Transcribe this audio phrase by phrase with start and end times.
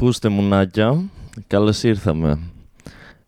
[0.00, 1.02] Πούστε μουνάκια,
[1.46, 2.38] καλώς ήρθαμε.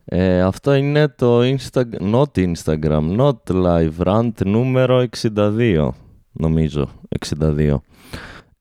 [0.04, 5.06] Ε, αυτό είναι το Instagram, not Instagram, not live rant νούμερο
[5.36, 5.88] 62,
[6.32, 6.88] νομίζω,
[7.40, 7.76] 62.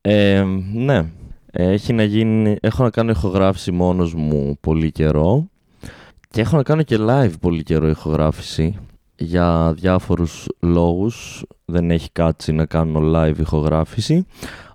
[0.00, 1.04] Ε, ναι,
[1.52, 5.48] έχει να γίνει, έχω να κάνω ηχογράφηση μόνος μου πολύ καιρό
[6.30, 8.76] και έχω να κάνω και live πολύ καιρό ηχογράφηση
[9.16, 11.44] για διάφορους λόγους.
[11.64, 14.26] Δεν έχει κάτσει να κάνω live ηχογράφηση,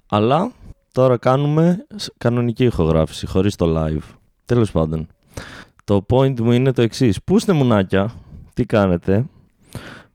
[0.07, 0.51] αλλά
[0.97, 1.85] Τώρα κάνουμε
[2.17, 4.15] κανονική ηχογράφηση, χωρίς το live.
[4.45, 5.07] Τέλος πάντων.
[5.83, 7.23] Το point μου είναι το εξής.
[7.23, 8.13] Πού είστε μουνάκια,
[8.53, 9.25] τι κάνετε,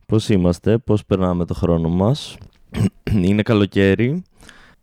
[0.07, 2.37] πώς είμαστε, πώς περνάμε το χρόνο μας.
[3.29, 4.23] είναι καλοκαίρι.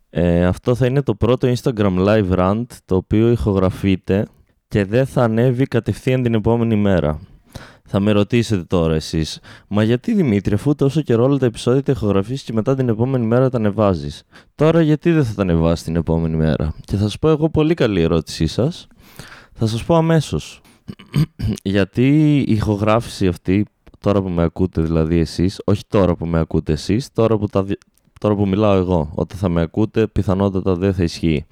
[0.10, 4.28] Ε, αυτό θα είναι το πρώτο Instagram live rant το οποίο ηχογραφείται
[4.68, 7.20] και δεν θα ανέβει κατευθείαν την επόμενη μέρα.
[7.92, 11.92] Θα με ρωτήσετε τώρα εσείς, Μα γιατί Δημήτρη, αφού τόσο καιρό όλα τα επεισόδια τα
[11.92, 14.24] ηχογραφεί και μετά την επόμενη μέρα τα ανεβάζεις;
[14.56, 17.74] Τώρα γιατί δεν θα τα ανεβάσεις την επόμενη μέρα; Και θα σας πω εγώ πολύ
[17.74, 18.88] καλή ερώτησή σας.
[19.54, 20.62] Θα σας πω αμέσως.
[21.64, 23.66] γιατί η ηχογράφηση αυτή,
[24.00, 27.48] τώρα που με ακούτε δηλαδή εσείς, όχι τώρα που με ακούτε εσείς, τώρα, που
[28.20, 29.12] τώρα που μιλάω εγώ.
[29.16, 31.46] Όταν θα με ακούτε, πιθανότατα δεν θα ισχύει.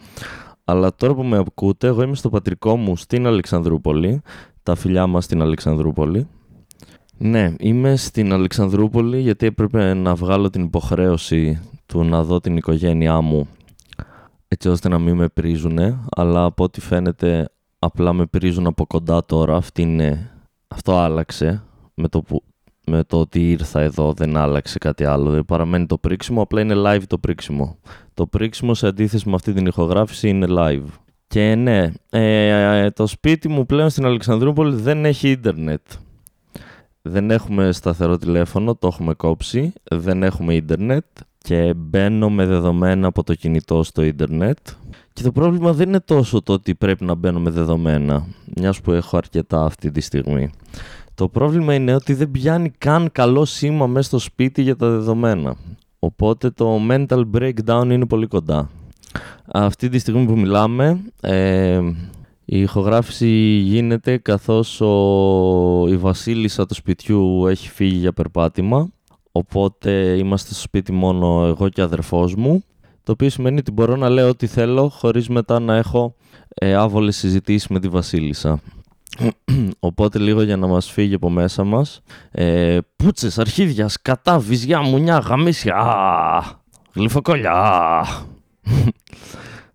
[0.63, 4.21] Αλλά τώρα που με ακούτε, εγώ είμαι στο πατρικό μου στην Αλεξανδρούπολη
[4.67, 6.27] τα φιλιά μας στην Αλεξανδρούπολη.
[7.17, 13.21] Ναι, είμαι στην Αλεξανδρούπολη γιατί έπρεπε να βγάλω την υποχρέωση του να δω την οικογένειά
[13.21, 13.47] μου
[14.47, 19.25] έτσι ώστε να μην με πρίζουνε, αλλά από ό,τι φαίνεται απλά με πρίζουν από κοντά
[19.25, 19.55] τώρα.
[19.55, 20.31] Αυτή είναι...
[20.67, 22.43] Αυτό άλλαξε με το, που...
[22.85, 25.29] με το ότι ήρθα εδώ, δεν άλλαξε κάτι άλλο.
[25.29, 27.77] Δεν παραμένει το πρίξιμο, απλά είναι live το πρίξιμο.
[28.13, 31.06] Το πρίξιμο σε αντίθεση με αυτή την ηχογράφηση είναι live.
[31.27, 35.81] Και ναι, ε, το σπίτι μου πλέον στην Αλεξανδρούπολη δεν έχει ίντερνετ.
[37.01, 39.73] Δεν έχουμε σταθερό τηλέφωνο, το έχουμε κόψει.
[39.83, 41.05] Δεν έχουμε ίντερνετ
[41.37, 44.57] και μπαίνω με δεδομένα από το κινητό στο ίντερνετ.
[45.13, 48.91] Και το πρόβλημα δεν είναι τόσο το ότι πρέπει να μπαίνω με δεδομένα, μιας που
[48.91, 50.49] έχω αρκετά αυτή τη στιγμή.
[51.15, 55.55] Το πρόβλημα είναι ότι δεν πιάνει καν καλό σήμα μέσα στο σπίτι για τα δεδομένα.
[55.99, 58.69] Οπότε το mental breakdown είναι πολύ κοντά.
[59.51, 61.79] Αυτή τη στιγμή που μιλάμε, ε,
[62.45, 63.27] η ηχογράφηση
[63.63, 68.89] γίνεται καθώς ο, η βασίλισσα του σπιτιού έχει φύγει για περπάτημα.
[69.31, 72.63] Οπότε είμαστε στο σπίτι μόνο εγώ και αδερφός μου.
[73.03, 76.15] Το οποίο σημαίνει ότι μπορώ να λέω ό,τι θέλω χωρίς μετά να έχω
[76.55, 78.59] ε, άβολες συζητήσεις με τη βασίλισσα.
[79.79, 82.01] Οπότε λίγο για να μας φύγει από μέσα μας.
[82.31, 85.83] Ε, πούτσες, αρχίδια, σκατά, βυζιά, μουνιά, γαμίσια,
[86.93, 88.05] γλυφοκόλια.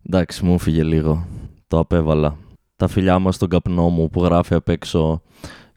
[0.06, 1.26] Εντάξει, μου φύγε λίγο.
[1.68, 2.36] Το απέβαλα.
[2.76, 5.22] Τα φιλιά μας στον καπνό μου που γράφει απ' έξω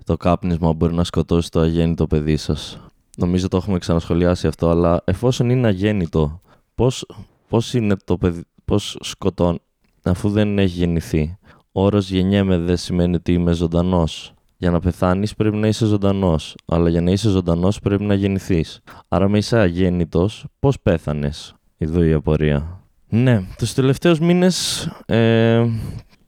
[0.05, 2.79] το κάπνισμα μπορεί να σκοτώσει το αγέννητο παιδί σας.
[3.17, 6.41] Νομίζω το έχουμε ξανασχολιάσει αυτό, αλλά εφόσον είναι αγέννητο,
[6.75, 7.05] πώς,
[7.49, 9.59] πώς είναι το παιδί, πώς σκοτώνει,
[10.03, 11.37] αφού δεν έχει γεννηθεί.
[11.71, 14.33] Ο όρος γεννιέμαι δεν σημαίνει ότι είμαι ζωντανός.
[14.57, 18.79] Για να πεθάνεις πρέπει να είσαι ζωντανός, αλλά για να είσαι ζωντανός πρέπει να γεννηθείς.
[19.07, 22.74] Άρα με είσαι αγέννητος, πώς πέθανες, εδώ η απορία.
[23.15, 25.65] Ναι, τους τελευταίους μήνες ε,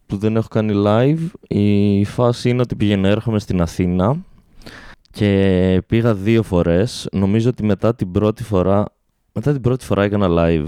[0.06, 4.18] που δεν έχω κάνει live, η φάση είναι ότι πηγαίνω έρχομαι στην Αθήνα
[5.12, 7.08] και πήγα δύο φορές.
[7.12, 8.86] Νομίζω ότι μετά την πρώτη φορά,
[9.34, 10.68] μετά την πρώτη φορά έκανα live.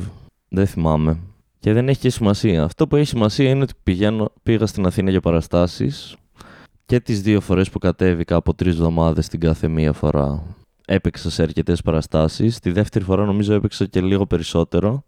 [0.50, 1.20] Δεν θυμάμαι.
[1.60, 2.64] Και δεν έχει και σημασία.
[2.64, 6.16] Αυτό που έχει σημασία είναι ότι πηγαίνω, πήγα στην Αθήνα για παραστάσεις
[6.86, 10.44] και τις δύο φορές που κατέβηκα από τρεις εβδομάδες την κάθε μία φορά
[10.86, 12.60] έπαιξα σε αρκετές παραστάσεις.
[12.60, 15.04] Τη δεύτερη φορά νομίζω έπαιξα και λίγο περισσότερο.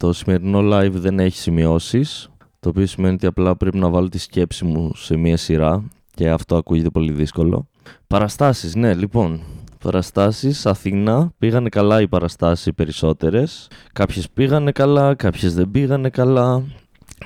[0.00, 2.30] Το σημερινό live δεν έχει σημειώσεις,
[2.60, 5.82] το οποίο σημαίνει ότι απλά πρέπει να βάλω τη σκέψη μου σε μία σειρά
[6.14, 7.66] και αυτό ακούγεται πολύ δύσκολο.
[8.06, 9.40] Παραστάσεις, ναι, λοιπόν.
[9.84, 13.68] Παραστάσεις, Αθήνα, πήγανε καλά οι παραστάσεις οι περισσότερες.
[13.92, 16.62] Κάποιες πήγανε καλά, κάποιες δεν πήγανε καλά.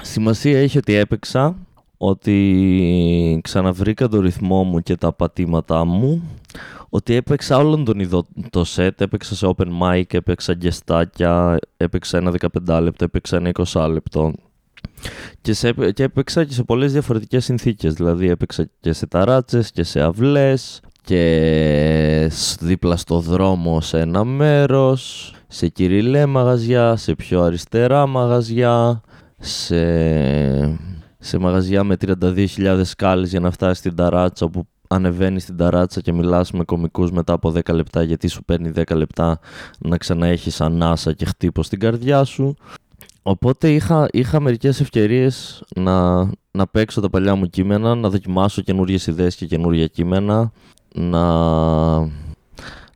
[0.02, 1.56] Σημασία έχει ότι έπαιξα,
[1.96, 6.22] ότι ξαναβρήκα το ρυθμό μου και τα πατήματά μου,
[6.94, 12.32] ότι έπαιξα όλον τον ειδό το set, έπαιξα σε open mic, έπαιξα γκεστάκια, έπαιξα ένα
[12.66, 14.32] 15 λεπτό, έπαιξα ένα 20 λεπτό.
[15.40, 19.82] Και, σε, και έπαιξα και σε πολλές διαφορετικές συνθήκες, δηλαδή έπαιξα και σε ταράτσες και
[19.82, 22.30] σε αυλές και
[22.60, 29.00] δίπλα στο δρόμο σε ένα μέρος, σε κυριλέ μαγαζιά, σε πιο αριστερά μαγαζιά,
[29.38, 29.78] σε,
[31.18, 36.12] σε μαγαζιά με 32.000 σκάλες για να φτάσεις στην ταράτσα που ανεβαίνει στην ταράτσα και
[36.12, 39.38] μιλάς με κομικούς μετά από 10 λεπτά γιατί σου παίρνει 10 λεπτά
[39.78, 42.56] να ξαναέχεις ανάσα και χτύπο στην καρδιά σου.
[43.22, 49.06] Οπότε είχα, είχα μερικές ευκαιρίες να, να παίξω τα παλιά μου κείμενα, να δοκιμάσω καινούριες
[49.06, 50.52] ιδέες και καινούργια κείμενα,
[50.94, 51.24] να,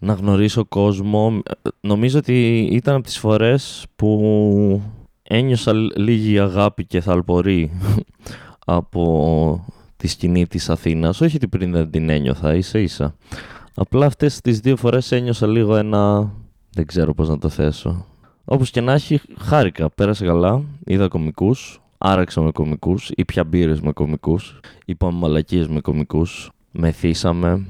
[0.01, 1.43] να γνωρίσω κόσμο.
[1.81, 4.83] Νομίζω ότι ήταν από τις φορές που
[5.23, 7.71] ένιωσα λίγη αγάπη και θαλπορή
[8.65, 9.65] από
[9.99, 11.21] τη σκηνή της Αθήνας.
[11.21, 13.15] Όχι ότι πριν δεν την ένιωθα, ίσα ίσα.
[13.75, 16.33] Απλά αυτές τις δύο φορές ένιωσα λίγο ένα...
[16.71, 18.07] Δεν ξέρω πώς να το θέσω.
[18.45, 19.91] Όπως και να έχει, χάρηκα.
[19.91, 26.51] Πέρασε καλά, είδα κομικούς, άραξα με κομικούς, ήπια μπύρες με κομικούς, είπαμε μαλακίες με κομικούς,
[26.71, 27.67] μεθύσαμε,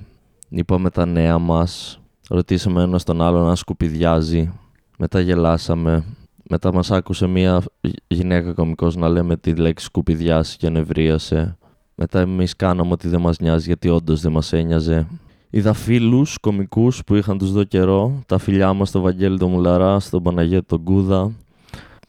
[0.48, 4.52] είπαμε τα νέα μας, ρωτήσαμε ένα τον άλλον να σκουπιδιάζει,
[4.98, 6.04] μετά γελάσαμε,
[6.48, 7.62] μετά μας άκουσε μια
[8.06, 11.58] γυναίκα κομικός να λέμε τη λέξη σκουπιδιάσει και νευρίασε.
[12.00, 15.06] Μετά εμείς κάναμε ότι δεν μας νοιάζει γιατί όντως δεν μας ένοιαζε.
[15.50, 18.22] Είδα φίλους κομικούς που είχαν τους δω καιρό.
[18.26, 21.32] Τα φιλιά μας στο Βαγγέλη τον Μουλαρά, στον Παναγιώτη τον Κούδα.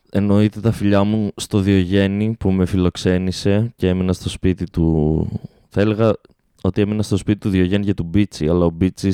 [0.09, 5.27] Εννοείται τα φιλιά μου στο Διογέννη που με φιλοξένησε και έμεινα στο σπίτι του.
[5.69, 6.13] Θα έλεγα
[6.61, 9.13] ότι έμεινα στο σπίτι του Διογέννη και του Μπίτσι, αλλά ο Μπίτσι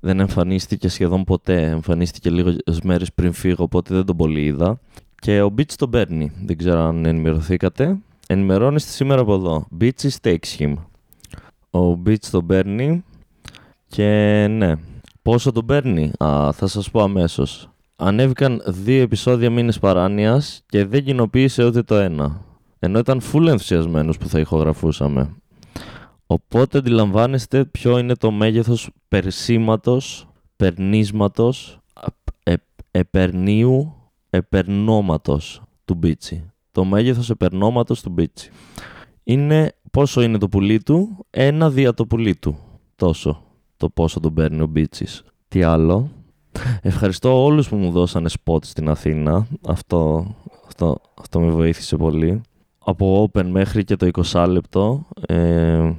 [0.00, 1.62] δεν εμφανίστηκε σχεδόν ποτέ.
[1.62, 4.80] Εμφανίστηκε λίγες μέρες πριν φύγω, οπότε δεν τον πολύ είδα.
[5.18, 6.32] Και ο Μπίτσι τον παίρνει.
[6.44, 7.98] Δεν ξέρω αν ενημερωθήκατε.
[8.32, 9.66] Ενημερώνεστε σήμερα από εδώ.
[9.70, 10.74] Μπίτσι takes him.
[11.70, 13.04] Ο Μπίτσι τον παίρνει
[13.86, 14.06] και
[14.50, 14.74] ναι.
[15.22, 17.70] Πόσο τον παίρνει, Α, θα σας πω αμέσως.
[17.96, 22.44] Ανέβηκαν δύο επεισόδια μήνες παράνοιας και δεν κοινοποίησε ούτε το ένα.
[22.78, 25.36] Ενώ ήταν full ενθουσιασμένος που θα ηχογραφούσαμε.
[26.26, 31.78] Οπότε αντιλαμβάνεστε ποιο είναι το μέγεθος περσίματος, περνίσματος,
[32.42, 32.54] ε,
[32.90, 33.94] επερνίου,
[34.30, 36.51] επερνόματος του Μπίτσι.
[36.72, 38.50] Το μέγεθος επερνόματος του Μπίτσι.
[39.24, 42.58] Είναι πόσο είναι το πουλί του, ένα δια το πουλί του.
[42.96, 43.42] Τόσο
[43.76, 45.22] το πόσο τον παίρνει ο Μπίτσις.
[45.48, 46.10] Τι άλλο;
[46.82, 49.46] Ευχαριστώ όλους που μου δώσανε spot στην Αθήνα.
[49.66, 50.26] Αυτό,
[50.66, 52.40] αυτό, αυτό με βοήθησε πολύ.
[52.78, 55.06] Από open μέχρι και το 20 λεπτό.
[55.26, 55.92] Ε,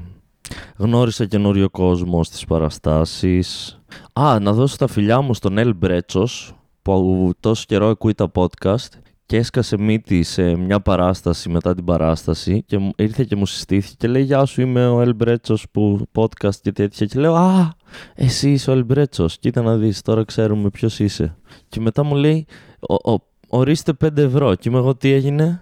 [0.77, 3.79] γνώρισα καινούριο κόσμο στις παραστάσεις.
[4.13, 8.87] Α, να δώσω τα φιλιά μου στον Ελ Μπρέτσος που τόσο καιρό ακούει τα podcast
[9.33, 14.07] και έσκασε μύτη σε μια παράσταση μετά την παράσταση και ήρθε και μου συστήθηκε και
[14.07, 17.73] λέει «Γεια σου, είμαι ο Ελμπρέτσος που podcast και τέτοια» και λέω «Α,
[18.15, 21.35] εσύ είσαι ο Ελμπρέτσος, κοίτα να δεις, τώρα ξέρουμε ποιος είσαι».
[21.69, 22.45] Και μετά μου λέει
[22.79, 25.61] ο, ο, «Ορίστε 5 ευρώ» και είμαι εγώ «Τι έγινε»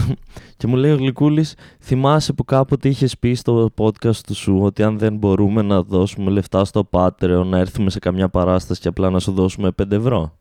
[0.56, 4.82] και μου λέει ο Γλυκούλης «Θυμάσαι που κάποτε είχες πει στο podcast του σου ότι
[4.82, 9.10] αν δεν μπορούμε να δώσουμε λεφτά στο Patreon να έρθουμε σε καμιά παράσταση και απλά
[9.10, 10.36] να σου δώσουμε 5 ευρώ».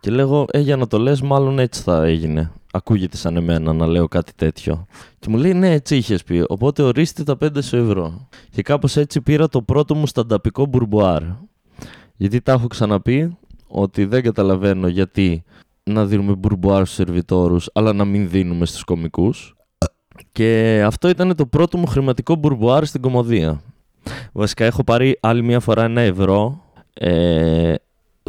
[0.00, 2.52] Και λέγω, ε, για να το λες, μάλλον έτσι θα έγινε.
[2.72, 4.86] Ακούγεται σαν εμένα να λέω κάτι τέτοιο.
[5.18, 6.44] Και μου λέει, ναι, έτσι είχες πει.
[6.48, 8.28] Οπότε ορίστε τα 5 σου ευρώ.
[8.50, 11.22] Και κάπως έτσι πήρα το πρώτο μου στανταπικό μπουρμπουάρ.
[12.16, 13.36] Γιατί τα έχω ξαναπεί
[13.68, 15.44] ότι δεν καταλαβαίνω γιατί
[15.82, 19.54] να δίνουμε μπουρμπουάρ στους σερβιτόρους αλλά να μην δίνουμε στους κωμικούς.
[20.32, 23.60] Και αυτό ήταν το πρώτο μου χρηματικό μπουρμπουάρ στην κωμωδία.
[24.32, 26.62] Βασικά έχω πάρει άλλη μια φορά ένα ευρώ
[26.94, 27.74] ε,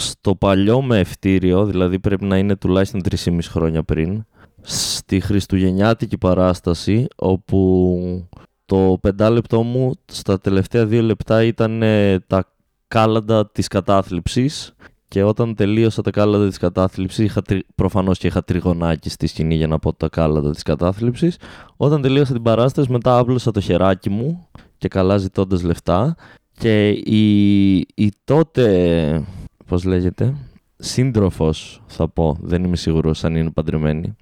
[0.02, 4.26] στο παλιό με ευτήριο, δηλαδή πρέπει να είναι τουλάχιστον 3,5 χρόνια πριν,
[4.62, 8.30] στη Χριστουγεννιάτικη παράσταση, όπου
[8.66, 11.84] το πεντάλεπτό μου στα τελευταία δύο λεπτά ήταν
[12.28, 12.54] τα
[12.88, 14.74] κάλαντα της κατάθλιψης
[15.08, 17.42] και όταν τελείωσα τα κάλαντα της κατάθλιψης, είχα,
[17.76, 21.38] προφανώς και είχα τριγωνάκι στη σκηνή για να πω τα κάλαντα της κατάθλιψης,
[21.78, 26.16] όταν τελείωσα την παράσταση μετά άπλωσα το χεράκι μου και καλά ζητώντας λεφτά
[26.60, 29.26] και η, η τότε
[29.72, 30.36] πώς λέγεται,
[30.78, 34.16] σύντροφος θα πω, δεν είμαι σίγουρος αν είναι παντρεμένη,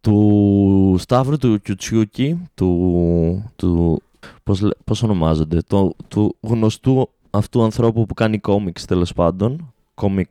[0.00, 4.02] του Σταύρου του Κιουτσιούκη, του, του
[4.42, 10.28] πώς, πώς ονομάζονται, το, του γνωστού αυτού ανθρώπου που κάνει κόμιξ τέλος πάντων, κομικ,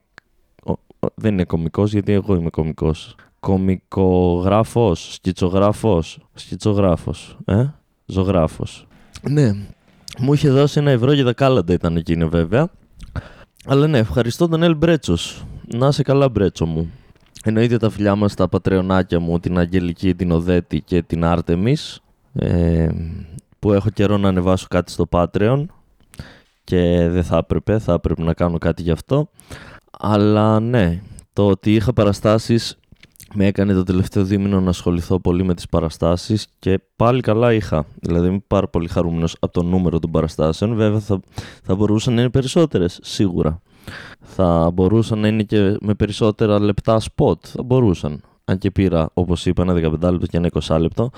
[1.15, 7.65] δεν είναι κομικός γιατί εγώ είμαι κομικός, κομικογράφος, σκητσογράφος, σκητσογράφος, ε,
[8.05, 8.87] ζωγράφος.
[9.29, 9.51] Ναι,
[10.19, 12.69] μου είχε δώσει ένα ευρώ για τα κάλαντα ήταν εκείνη βέβαια
[13.65, 15.45] αλλά ναι, ευχαριστώ τον Ελ Μπρέτσος.
[15.75, 16.91] Να είσαι καλά, Μπρέτσο μου.
[17.43, 21.75] Εννοείται τα φιλιά μας στα πατρεωνάκια μου, την Αγγελική, την Οδέτη και την Άρτεμι.
[22.33, 22.89] Ε,
[23.59, 25.65] που έχω καιρό να ανεβάσω κάτι στο Patreon
[26.63, 29.29] και δεν θα έπρεπε, θα έπρεπε να κάνω κάτι γι' αυτό.
[29.99, 31.01] Αλλά ναι,
[31.33, 32.77] το ότι είχα παραστάσεις
[33.33, 37.85] με έκανε το τελευταίο δίμηνο να ασχοληθώ πολύ με τις παραστάσεις και πάλι καλά είχα.
[37.99, 40.75] Δηλαδή είμαι πάρα πολύ χαρούμενος από το νούμερο των παραστάσεων.
[40.75, 41.19] Βέβαια θα,
[41.63, 43.61] θα μπορούσαν να είναι περισσότερες, σίγουρα.
[44.19, 47.39] Θα μπορούσαν να είναι και με περισσότερα λεπτά spot.
[47.41, 48.21] Θα μπορούσαν.
[48.45, 49.79] Αν και πήρα, όπως είπα, ένα 15
[50.11, 51.09] λεπτό και ένα 20 λεπτό.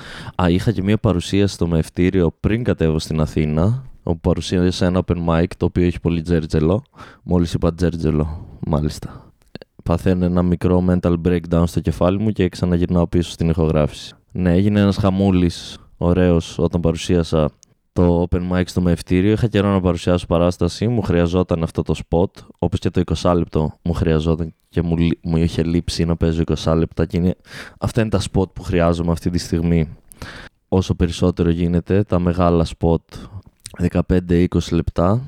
[0.44, 3.84] Α, είχα και μια παρουσία στο μευτήριο πριν κατέβω στην Αθήνα.
[4.03, 6.84] Όπου παρουσίασα ένα open mic το οποίο έχει πολύ τζέρτζελο.
[7.24, 9.31] Μόλις είπα τζέρτζελο, μάλιστα
[9.84, 14.14] παθαίνω ένα μικρό mental breakdown στο κεφάλι μου και ξαναγυρνάω πίσω στην ηχογράφηση.
[14.32, 17.50] Ναι, έγινε ένας χαμούλης ωραίος όταν παρουσίασα
[17.94, 19.32] το open mic στο μευτήριο.
[19.32, 23.74] Είχα καιρό να παρουσιάσω παράσταση, μου χρειαζόταν αυτό το spot, όπως και το 20 λεπτό
[23.82, 27.36] μου χρειαζόταν και μου, μου είχε λείψει να παίζω 20 λεπτά και είναι,
[27.80, 29.90] αυτά είναι τα spot που χρειάζομαι αυτή τη στιγμή
[30.68, 33.02] όσο περισσότερο γίνεται, τα μεγάλα σποτ
[34.18, 35.22] 15-20 λεπτά.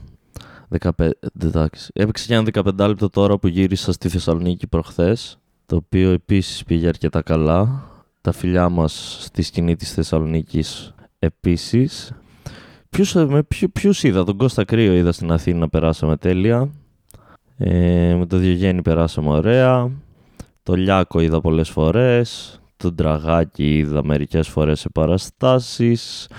[0.80, 1.92] 15, εντάξει.
[1.94, 6.88] Έπαιξε και ένα 15 λεπτό τώρα που γύρισα στη Θεσσαλονίκη προχθές, το οποίο επίσης πήγε
[6.88, 7.88] αρκετά καλά.
[8.22, 12.14] Τα φιλιά μας στη σκηνή της Θεσσαλονίκης επίσης.
[12.90, 16.70] Ποιους, με ποιους είδα, τον Κώστα Κρύο είδα στην Αθήνα, περάσαμε τέλεια.
[17.58, 19.92] Ε, με το Διογέννη περάσαμε ωραία.
[20.64, 22.60] Το Λιάκο είδα πολλές φορές.
[22.78, 26.30] Τον Τραγάκη είδα μερικές φορές σε παραστάσεις.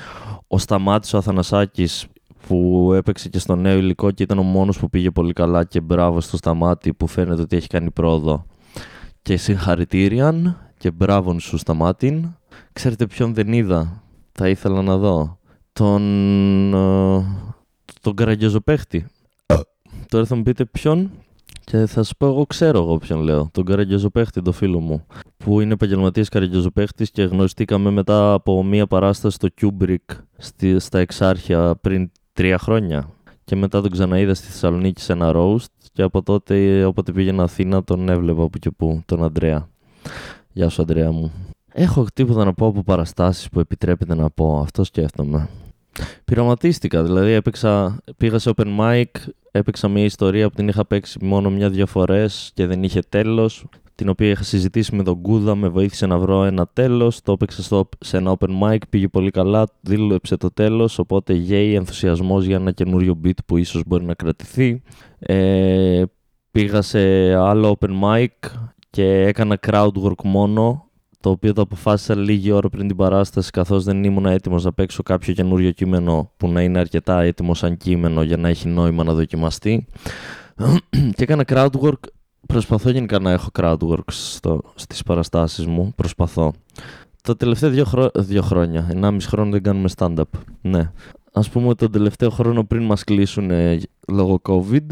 [0.47, 2.07] Ο Σταμάτης ο Αθανασάκης
[2.47, 5.81] που έπαιξε και στο νέο υλικό και ήταν ο μόνος που πήγε πολύ καλά και
[5.81, 8.47] μπράβο στο Σταμάτη που φαίνεται ότι έχει κάνει πρόοδο.
[9.23, 12.37] Και συγχαρητήρια και μπράβο σου Σταμάτην.
[12.73, 15.39] Ξέρετε ποιον δεν είδα, θα ήθελα να δω.
[15.73, 16.03] Τον,
[16.75, 17.25] ε,
[18.01, 18.61] τον Καραγκιόζο
[20.09, 21.11] Τώρα θα μου πείτε ποιον
[21.65, 23.49] και θα σας πω, εγώ ξέρω εγώ ποιον λέω.
[23.53, 24.11] Τον Καραγκιόζο
[24.45, 25.07] το φίλο μου.
[25.37, 26.71] Που είναι επαγγελματίας Καραγκιόζο
[27.13, 30.19] και γνωριστήκαμε μετά από μία παράσταση στο Kubrick
[30.77, 33.09] στα Εξάρχεια πριν τρία χρόνια.
[33.45, 35.67] Και μετά τον ξαναείδα στη Θεσσαλονίκη σε ένα roast.
[35.93, 39.69] Και από τότε, όποτε πήγαινα Αθήνα, τον έβλεπα από και που, τον Αντρέα.
[40.53, 41.33] Γεια σου, Αντρέα μου.
[41.73, 44.59] Έχω τίποτα να πω από παραστάσεις που επιτρέπεται να πω.
[44.59, 45.49] Αυτό σκέφτομαι.
[46.25, 49.05] Πειραματίστηκα, δηλαδή έπαιξα, πήγα σε open mic,
[49.51, 53.65] έπαιξα μια ιστορία που την είχα παίξει μόνο μια-δυο φορές και δεν είχε τέλος.
[53.95, 57.21] Την οποία είχα συζητήσει με τον Κούδα, με βοήθησε να βρω ένα τέλος.
[57.23, 60.99] Το έπαιξα στο, σε ένα open mic, πήγε πολύ καλά, δήλεψε το τέλος.
[60.99, 64.83] Οπότε γέει ενθουσιασμός για ένα καινούριο beat που ίσως μπορεί να κρατηθεί.
[65.19, 66.03] Ε,
[66.51, 68.51] πήγα σε άλλο open mic
[68.91, 70.89] και έκανα crowd work μόνο
[71.25, 75.03] το οποίο το αποφάσισα λίγη ώρα πριν την παράσταση, καθώς δεν ήμουν έτοιμος να παίξω
[75.03, 79.13] κάποιο καινούριο κείμενο που να είναι αρκετά έτοιμο σαν κείμενο για να έχει νόημα να
[79.13, 79.87] δοκιμαστεί.
[81.17, 81.99] και έκανα crowdwork.
[82.47, 85.93] Προσπαθώ γενικά να έχω crowdwork στο, στις παραστάσεις μου.
[85.97, 86.53] Προσπαθώ.
[87.23, 88.11] Τα τελευταία δύο, χρό...
[88.15, 90.23] δύο χρόνια, 1,5 χρόνο δεν κάνουμε stand-up.
[90.61, 90.91] Ναι.
[91.33, 94.87] Ας πούμε ότι τον τελευταίο χρόνο πριν μας κλείσουν ε, λόγω COVID,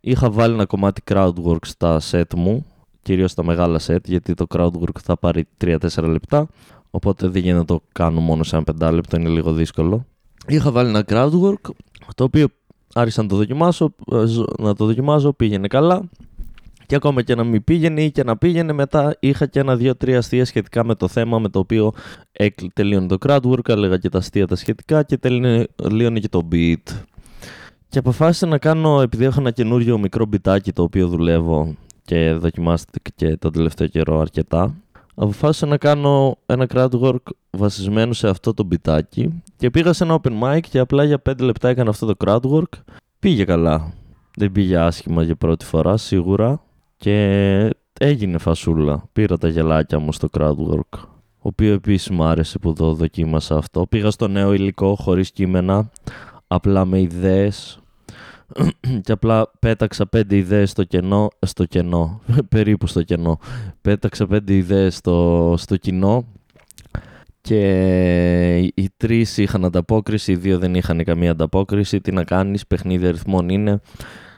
[0.00, 2.66] είχα βάλει ένα κομμάτι crowdwork στα set μου
[3.06, 6.46] κυρίως στα μεγάλα set, γιατί το crowdwork θα πάρει 3-4 λεπτά,
[6.90, 10.06] οπότε δεν γίνεται να το κάνω μόνο σε ένα πεντάλεπτο, είναι λίγο δύσκολο.
[10.46, 11.70] Είχα βάλει ένα crowdwork,
[12.14, 12.46] το οποίο
[12.94, 14.24] άρχισα να το δοκιμάσω, ε,
[14.58, 16.02] να το δοκιμάζω, πήγαινε καλά.
[16.86, 20.44] Και ακόμα και να μην πήγαινε ή και να πήγαινε, μετά είχα και ένα-δύο-τρία αστεία
[20.44, 21.92] σχετικά με το θέμα με το οποίο
[22.74, 27.02] τελείωνε το crowdwork, έλεγα και τα αστεία τα σχετικά και τελείωνε και το beat.
[27.88, 31.74] Και αποφάσισα να κάνω, επειδή έχω ένα καινούριο μικρό μπιτάκι το οποίο δουλεύω
[32.04, 34.74] και δοκιμάστηκε και τον τελευταίο καιρό αρκετά.
[35.14, 40.42] Αποφάσισα να κάνω ένα crowdwork βασισμένο σε αυτό το μπιτάκι και πήγα σε ένα open
[40.42, 42.80] mic και απλά για 5 λεπτά έκανα αυτό το crowdwork.
[43.18, 43.92] Πήγε καλά.
[44.36, 46.60] Δεν πήγε άσχημα για πρώτη φορά σίγουρα
[46.96, 49.08] και έγινε φασούλα.
[49.12, 50.98] Πήρα τα γελάκια μου στο crowdwork.
[51.38, 53.86] Ο οποίο επίσης μου άρεσε που το δοκίμασα αυτό.
[53.86, 55.90] Πήγα στο νέο υλικό χωρίς κείμενα,
[56.46, 57.78] απλά με ιδέες
[59.04, 62.20] και απλά πέταξα πέντε ιδέες στο κενό, στο κενό,
[62.54, 63.38] περίπου στο κενό.
[63.80, 66.24] Πέταξα πέντε ιδέες στο, στο κοινό
[67.40, 72.00] και οι τρεις είχαν ανταπόκριση, οι δύο δεν είχαν καμία ανταπόκριση.
[72.00, 73.80] Τι να κάνεις, παιχνίδι αριθμών είναι,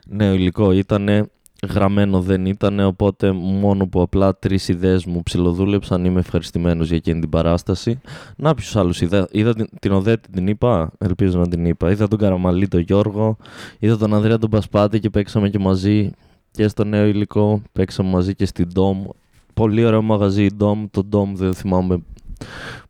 [0.06, 1.30] νέο υλικό ήτανε,
[1.66, 7.20] γραμμένο δεν ήταν, οπότε μόνο που απλά τρεις ιδέες μου ψιλοδούλεψαν είμαι ευχαριστημένος για εκείνη
[7.20, 8.00] την παράσταση.
[8.36, 9.28] Να ποιου άλλου είδα.
[9.30, 10.92] Είδα την, την Οδέτη, την είπα.
[10.98, 11.90] Ελπίζω να την είπα.
[11.90, 13.36] Είδα τον Καραμαλή, τον Γιώργο.
[13.78, 16.10] Είδα τον Ανδρέα τον Πασπάτη και παίξαμε και μαζί
[16.50, 17.62] και στο νέο υλικό.
[17.72, 19.10] Παίξαμε μαζί και στην Dom.
[19.54, 20.84] Πολύ ωραίο μαγαζί η Dom.
[20.90, 22.02] Το Dom δεν θυμάμαι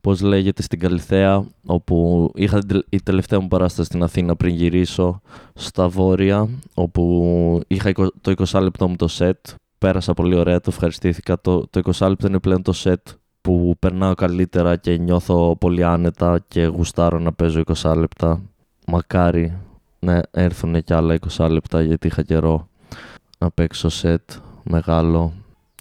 [0.00, 5.20] πώς λέγεται στην Καλυθέα όπου είχα η τελευταία μου παράσταση στην Αθήνα πριν γυρίσω
[5.54, 9.46] στα Βόρεια όπου είχα το 20 λεπτό μου το σετ.
[9.78, 11.40] Πέρασα πολύ ωραία, το ευχαριστήθηκα.
[11.40, 13.08] Το, το 20 λεπτό είναι πλέον το σετ
[13.40, 18.42] που περνάω καλύτερα και νιώθω πολύ άνετα και γουστάρω να παίζω 20 λεπτά
[18.86, 19.58] μακάρι
[19.98, 22.68] να έρθουν και άλλα 20 λεπτά γιατί είχα καιρό
[23.38, 24.30] να παίξω σετ
[24.62, 25.32] μεγάλο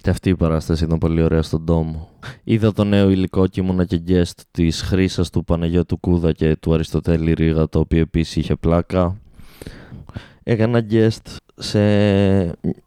[0.07, 2.09] και αυτή η παράσταση ήταν πολύ ωραία στον τόμο.
[2.43, 6.73] Είδα το νέο υλικό και ήμουνα και guest της χρήσας του Παναγιώτου Κούδα και του
[6.73, 9.17] Αριστοτέλη Ρίγα, το οποίο επίσης είχε πλάκα.
[10.43, 11.79] Έκανα guest σε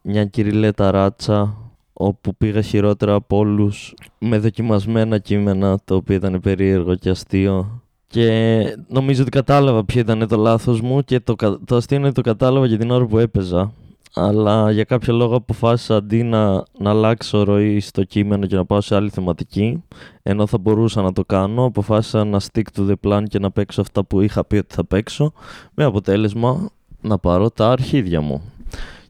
[0.01, 1.55] μια κυριλέτα ράτσα
[1.93, 8.77] όπου πήγα χειρότερα από όλους με δοκιμασμένα κείμενα το οποίο ήταν περίεργο και αστείο και
[8.87, 11.35] νομίζω ότι κατάλαβα ποιο ήταν το λάθος μου και το,
[11.65, 13.73] το αστείο είναι ότι το κατάλαβα για την ώρα που έπαιζα
[14.13, 18.81] αλλά για κάποιο λόγο αποφάσισα αντί να, να αλλάξω ροή στο κείμενο και να πάω
[18.81, 19.83] σε άλλη θεματική,
[20.23, 23.81] ενώ θα μπορούσα να το κάνω, αποφάσισα να stick to the plan και να παίξω
[23.81, 25.33] αυτά που είχα πει ότι θα παίξω,
[25.73, 26.69] με αποτέλεσμα
[27.01, 28.41] να πάρω τα αρχίδια μου.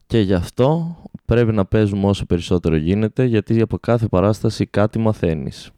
[0.07, 5.71] Και γι' αυτό πρέπει να παίζουμε όσο περισσότερο γίνεται, γιατί από κάθε παράσταση κάτι μαθαίνεις.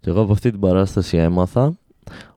[0.00, 1.74] Και εγώ από αυτή την παράσταση έμαθα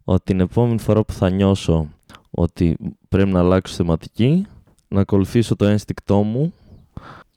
[0.03, 1.87] ότι την επόμενη φορά που θα νιώσω
[2.31, 2.77] ότι
[3.09, 4.45] πρέπει να αλλάξω θεματική,
[4.87, 6.53] να ακολουθήσω το ένστικτό μου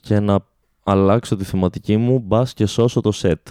[0.00, 0.38] και να
[0.82, 3.48] αλλάξω τη θεματική μου, μπας και σώσω το σετ.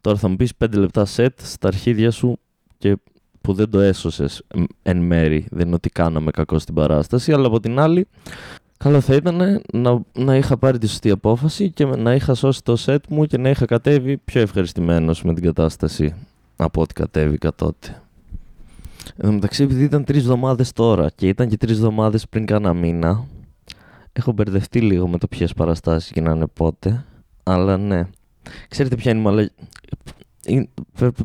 [0.00, 2.38] Τώρα θα μου πεις 5 λεπτά σετ στα αρχίδια σου
[2.78, 2.96] και
[3.40, 4.42] που δεν το έσωσες
[4.82, 5.46] εν μέρη.
[5.50, 8.06] Δεν είναι ότι κάναμε κακό στην παράσταση, αλλά από την άλλη
[8.78, 12.76] καλό θα ήταν να, να είχα πάρει τη σωστή απόφαση και να είχα σώσει το
[12.76, 16.14] σετ μου και να είχα κατέβει πιο ευχαριστημένος με την κατάσταση
[16.56, 18.02] από ό,τι κατέβηκα τότε.
[19.16, 22.74] Εν τω μεταξύ, επειδή ήταν τρεις εβδομάδες τώρα και ήταν και τρεις εβδομάδες πριν κάνα
[22.74, 23.26] μήνα,
[24.12, 27.04] έχω μπερδευτεί λίγο με το ποιες παραστάσεις γίνανε πότε.
[27.42, 28.08] Αλλά ναι.
[28.68, 29.54] Ξέρετε ποια είναι η μαλακία.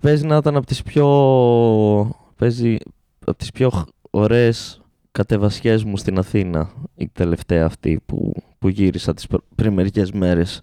[0.01, 1.07] Παίζει να ήταν από τις πιο.
[2.35, 2.77] Παίζει
[3.25, 3.71] από τις πιο
[4.09, 10.61] ωραίες κατεβασιές μου στην Αθήνα η τελευταία αυτή που, που γύρισα τις πριν μερικές μέρες.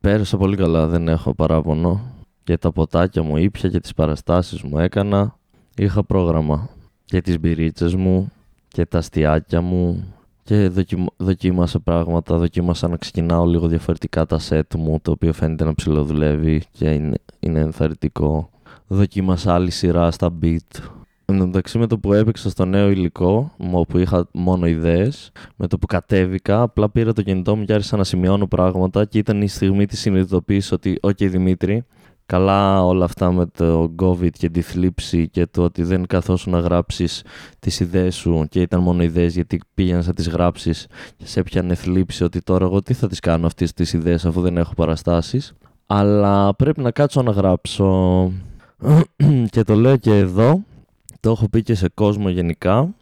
[0.00, 2.00] Πέρασα πολύ καλά, δεν έχω παράπονο.
[2.44, 5.38] Και τα ποτάκια μου ήπια και τις παραστάσεις μου έκανα
[5.82, 6.68] είχα πρόγραμμα
[7.04, 8.32] και τις μπυρίτσες μου
[8.68, 10.70] και τα αστιάκια μου και
[11.16, 16.62] δοκίμασα πράγματα, δοκίμασα να ξεκινάω λίγο διαφορετικά τα σετ μου, το οποίο φαίνεται να ψηλοδουλεύει
[16.72, 18.50] και είναι, είναι ενθαρρυντικό.
[18.86, 20.80] Δοκίμασα άλλη σειρά στα beat.
[21.24, 25.66] Εν τω μεταξύ με το που έπαιξα στο νέο υλικό, όπου είχα μόνο ιδέες, με
[25.66, 29.42] το που κατέβηκα, απλά πήρα το κινητό μου και άρχισα να σημειώνω πράγματα και ήταν
[29.42, 31.84] η στιγμή της συνειδητοποίησης ότι «ΟΚ Δημήτρη,
[32.30, 36.58] καλά όλα αυτά με το COVID και τη θλίψη και το ότι δεν καθόσου να
[36.58, 37.24] γράψεις
[37.58, 41.74] τις ιδέες σου και ήταν μόνο ιδέες γιατί πήγαινες να τις γράψεις και σε έπιανε
[41.74, 45.52] θλίψη ότι τώρα εγώ τι θα τις κάνω αυτές τις ιδέες αφού δεν έχω παραστάσεις.
[45.86, 47.86] Αλλά πρέπει να κάτσω να γράψω.
[49.52, 50.62] Και το λέω και εδώ,
[51.20, 52.94] το έχω πει και σε κόσμο γενικά,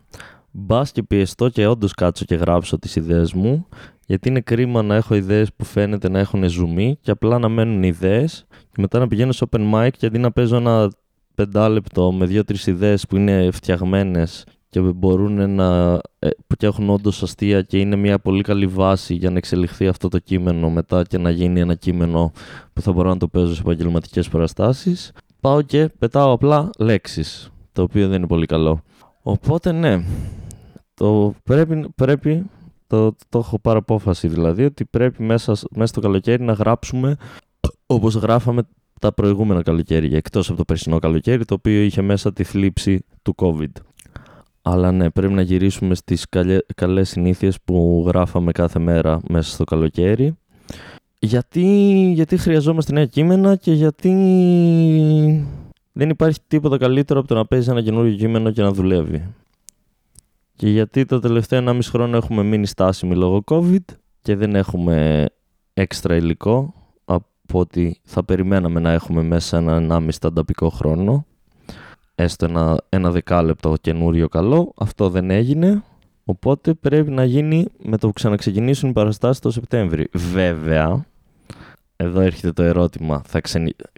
[0.51, 3.67] μπας και πιεστώ και όντως κάτσω και γράψω τις ιδέες μου
[4.09, 7.83] γιατί είναι κρίμα να έχω ιδέες που φαίνεται να έχουν ζουμί και απλά να μένουν
[7.83, 10.93] ιδέες και μετά να πηγαίνω σε open mic και αντί να παίζω ένα
[11.35, 17.63] πεντάλεπτο με δύο-τρεις ιδέες που είναι φτιαγμένες και μπορούν να ε, και έχουν όντως αστεία
[17.63, 21.31] και είναι μια πολύ καλή βάση για να εξελιχθεί αυτό το κείμενο μετά και να
[21.31, 22.33] γίνει ένα κείμενο
[22.73, 25.13] που θα μπορώ να το παίζω σε επαγγελματικές παραστάσεις.
[25.41, 28.83] Πάω και πετάω απλά λέξεις, το οποίο δεν είναι πολύ καλό.
[29.23, 30.05] Οπότε ναι,
[30.95, 32.47] το πρέπει, πρέπει
[32.89, 37.17] το, το έχω πάρει απόφαση δηλαδή ότι πρέπει μέσα, μέσα στο καλοκαίρι να γράψουμε
[37.87, 38.63] όπως γράφαμε
[39.01, 43.35] τα προηγούμενα καλοκαίρια, εκτός από το περσινό καλοκαίρι, το οποίο είχε μέσα τη θλίψη του
[43.37, 43.71] COVID.
[44.63, 49.65] Αλλά ναι, πρέπει να γυρίσουμε στις καλέ, καλές συνήθειες που γράφαμε κάθε μέρα μέσα στο
[49.65, 50.37] καλοκαίρι.
[51.19, 51.65] Γιατί,
[52.15, 54.13] γιατί χρειαζόμαστε νέα κείμενα και γιατί
[55.93, 59.35] δεν υπάρχει τίποτα καλύτερο από το να παίζει ένα καινούριο κείμενο και να δουλεύει.
[60.59, 63.85] Και γιατί το τελευταίο 1,5 χρόνο έχουμε μείνει στάσιμοι λόγω COVID
[64.23, 65.27] και δεν έχουμε
[65.75, 71.27] έξτρα υλικό από ότι θα περιμέναμε να έχουμε μέσα ένα 1,5 τανταπικό χρόνο.
[72.15, 74.73] Έστω ένα, ένα δεκάλεπτο καινούριο καλό.
[74.77, 75.83] Αυτό δεν έγινε.
[76.25, 80.09] Οπότε πρέπει να γίνει με το που ξαναξεκινήσουν οι παραστάσεις το Σεπτέμβρη.
[80.13, 81.05] Βέβαια,
[81.97, 83.41] εδώ έρχεται το ερώτημα, θα,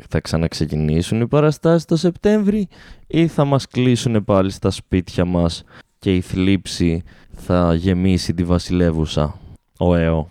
[0.09, 2.69] θα ξαναξεκινήσουν οι παραστάσεις το Σεπτέμβρη
[3.07, 5.65] ή θα μας κλείσουν πάλι στα σπίτια μας
[6.01, 9.39] και η θλίψη θα γεμίσει τη βασιλεύουσα,
[9.79, 10.29] ο ΕΟ.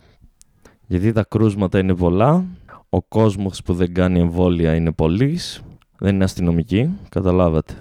[0.87, 2.45] Γιατί τα κρούσματα είναι πολλά,
[2.89, 5.61] ο κόσμος που δεν κάνει εμβόλια είναι πολλής,
[5.97, 7.73] δεν είναι αστυνομική, καταλάβατε.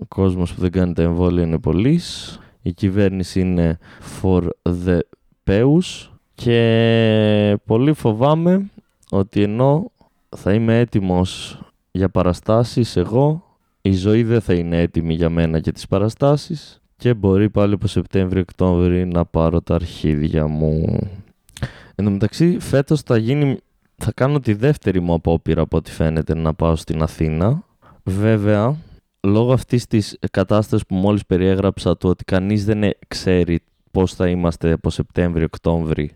[0.00, 3.78] Ο κόσμος που δεν κάνει τα εμβόλια είναι πολλής, η κυβέρνηση είναι
[4.22, 4.42] for
[4.84, 4.98] the
[5.44, 8.70] peus και πολύ φοβάμαι
[9.10, 9.90] ότι ενώ
[10.36, 11.60] θα είμαι έτοιμος
[11.90, 13.44] για παραστάσεις εγώ,
[13.82, 17.86] η ζωή δεν θα είναι έτοιμη για μένα και τις παραστάσεις και μπορεί πάλι από
[17.86, 20.98] Σεπτέμβριο-Οκτώβριο να πάρω τα αρχίδια μου.
[21.94, 23.58] Εν τω μεταξύ, φέτος θα, γίνει,
[23.96, 27.62] θα κάνω τη δεύτερη μου απόπειρα από ό,τι φαίνεται να πάω στην Αθήνα.
[28.02, 28.76] Βέβαια,
[29.20, 33.60] λόγω αυτής της κατάστασης που μόλις περιέγραψα, του ότι κανείς δεν ξέρει
[33.90, 36.08] πώς θα είμαστε από Σεπτέμβριο-Οκτώβριο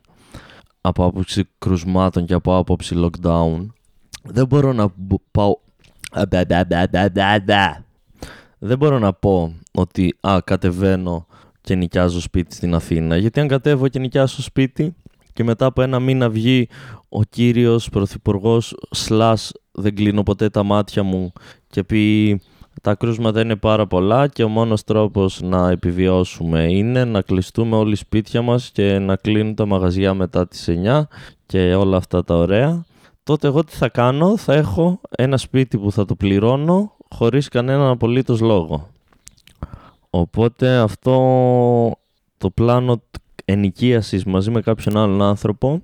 [0.81, 3.67] από άποψη κρουσμάτων και από άποψη lockdown,
[4.23, 4.93] δεν μπορώ να
[5.31, 5.63] πάω.
[8.67, 11.27] Δεν μπορώ να πω ότι α, κατεβαίνω
[11.61, 13.17] και νοικιάζω σπίτι στην Αθήνα.
[13.17, 14.95] Γιατί αν κατέβω και νοικιάσω σπίτι
[15.33, 16.69] και μετά από ένα μήνα βγει
[17.09, 21.33] ο κύριος πρωθυπουργός σλάς δεν κλείνω ποτέ τα μάτια μου
[21.69, 22.41] και πει
[22.83, 27.97] τα κρούσματα είναι πάρα πολλά και ο μόνος τρόπος να επιβιώσουμε είναι να κλειστούμε όλοι
[27.97, 31.03] σπίτια μας και να κλείνουν τα μαγαζιά μετά τις 9
[31.47, 32.85] και όλα αυτά τα ωραία.
[33.23, 37.91] Τότε εγώ τι θα κάνω, θα έχω ένα σπίτι που θα το πληρώνω χωρίς κανέναν
[37.91, 38.89] απολύτως λόγο.
[40.11, 41.13] Οπότε αυτό
[42.39, 43.03] το πλάνο
[43.45, 45.81] ενοικίασης μαζί με κάποιον άλλον άνθρωπο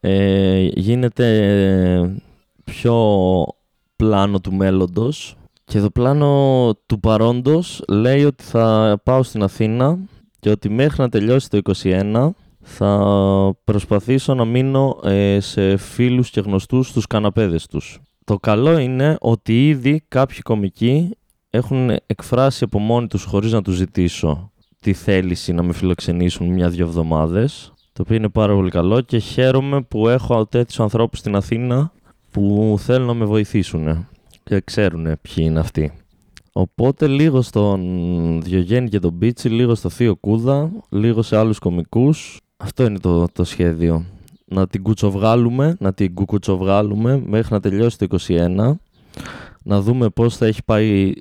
[0.00, 2.20] ε, γίνεται
[2.64, 3.46] πιο
[3.96, 9.98] πλάνο του μέλλοντος Και το πλάνο του παρόντος λέει ότι θα πάω στην Αθήνα
[10.40, 16.40] και ότι μέχρι να τελειώσει το 21 θα προσπαθήσω να μείνω ε, σε φίλους και
[16.40, 18.00] γνωστούς στους καναπέδες τους.
[18.30, 21.16] Το καλό είναι ότι ήδη κάποιοι κομικοί
[21.50, 26.86] έχουν εκφράσει από μόνοι τους χωρίς να τους ζητήσω τη θέληση να με φιλοξενήσουν μια-δυο
[26.86, 31.92] εβδομάδες το οποίο είναι πάρα πολύ καλό και χαίρομαι που έχω τέτοιους ανθρώπους στην Αθήνα
[32.30, 34.08] που θέλουν να με βοηθήσουν
[34.42, 35.92] και ξέρουν ποιοι είναι αυτοί.
[36.52, 42.40] Οπότε λίγο στον Διογέννη και τον Μπίτσι, λίγο στο Θείο Κούδα, λίγο σε άλλους κομικούς.
[42.56, 44.04] Αυτό είναι το, το σχέδιο.
[44.50, 48.72] Να την κουτσοβγάλουμε, να την κουκουτσοβγάλουμε μέχρι να τελειώσει το 21.
[49.62, 51.12] Να δούμε πώς θα έχει πάει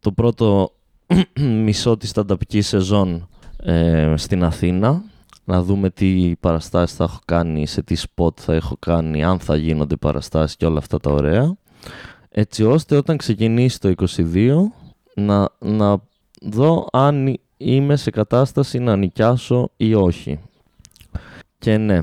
[0.00, 0.72] το πρώτο
[1.64, 5.02] μισό της στανταπικής σεζόν ε, στην Αθήνα.
[5.44, 9.56] Να δούμε τι παραστάσεις θα έχω κάνει, σε τι spot θα έχω κάνει, αν θα
[9.56, 11.56] γίνονται παραστάσεις και όλα αυτά τα ωραία
[12.30, 14.56] έτσι ώστε όταν ξεκινήσει το 22
[15.14, 16.02] να, να
[16.42, 20.38] δω αν είμαι σε κατάσταση να νοικιάσω ή όχι.
[21.58, 22.00] Και ναι,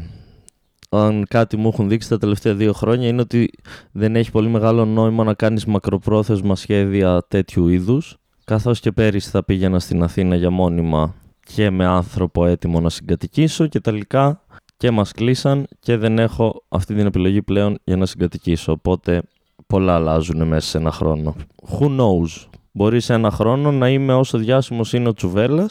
[0.97, 3.49] αν κάτι μου έχουν δείξει τα τελευταία δύο χρόνια είναι ότι
[3.91, 9.43] δεν έχει πολύ μεγάλο νόημα να κάνεις μακροπρόθεσμα σχέδια τέτοιου είδους καθώς και πέρυσι θα
[9.43, 11.15] πήγαινα στην Αθήνα για μόνιμα
[11.53, 14.41] και με άνθρωπο έτοιμο να συγκατοικήσω και τελικά
[14.77, 19.21] και μας κλείσαν και δεν έχω αυτή την επιλογή πλέον για να συγκατοικήσω οπότε
[19.67, 21.35] πολλά αλλάζουν μέσα σε ένα χρόνο.
[21.69, 25.69] Who knows; Μπορεί σε ένα χρόνο να είμαι όσο διάσημος είναι ο Τσουβέλλα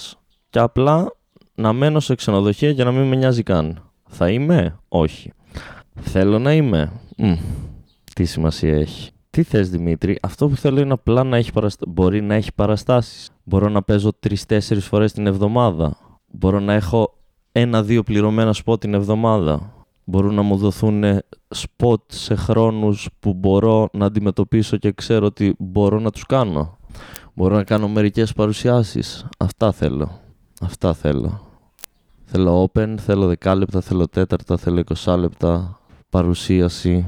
[0.50, 1.12] και απλά
[1.54, 3.82] να μένω σε ξενοδοχεία για να μην με νοιάζει καν.
[4.08, 5.32] Θα είμαι, όχι.
[6.00, 7.32] Θέλω να είμαι; Μ,
[8.14, 9.10] τι σημασία έχει.
[9.30, 11.84] Τι θες Δημήτρη, αυτό που θέλω είναι απλά να έχει παραστα...
[11.88, 13.30] μπορεί να έχει παραστάσεις.
[13.44, 15.96] Μπορώ να παίζω τρει-τέσσερι φορές την εβδομάδα.
[16.26, 17.18] Μπορώ να έχω
[17.52, 21.04] ένα-δύο πληρωμένα σποτ την εβδομάδα μπορούν να μου δοθούν
[21.48, 26.78] σποτ σε χρόνους που μπορώ να αντιμετωπίσω και ξέρω ότι μπορώ να τους κάνω.
[27.34, 29.26] Μπορώ να κάνω μερικές παρουσιάσεις.
[29.38, 30.20] Αυτά θέλω.
[30.60, 31.43] Αυτά θέλω.
[32.24, 37.06] Θέλω open, θέλω δεκάλεπτα, θέλω τέταρτα, θέλω 20 λεπτά παρουσίαση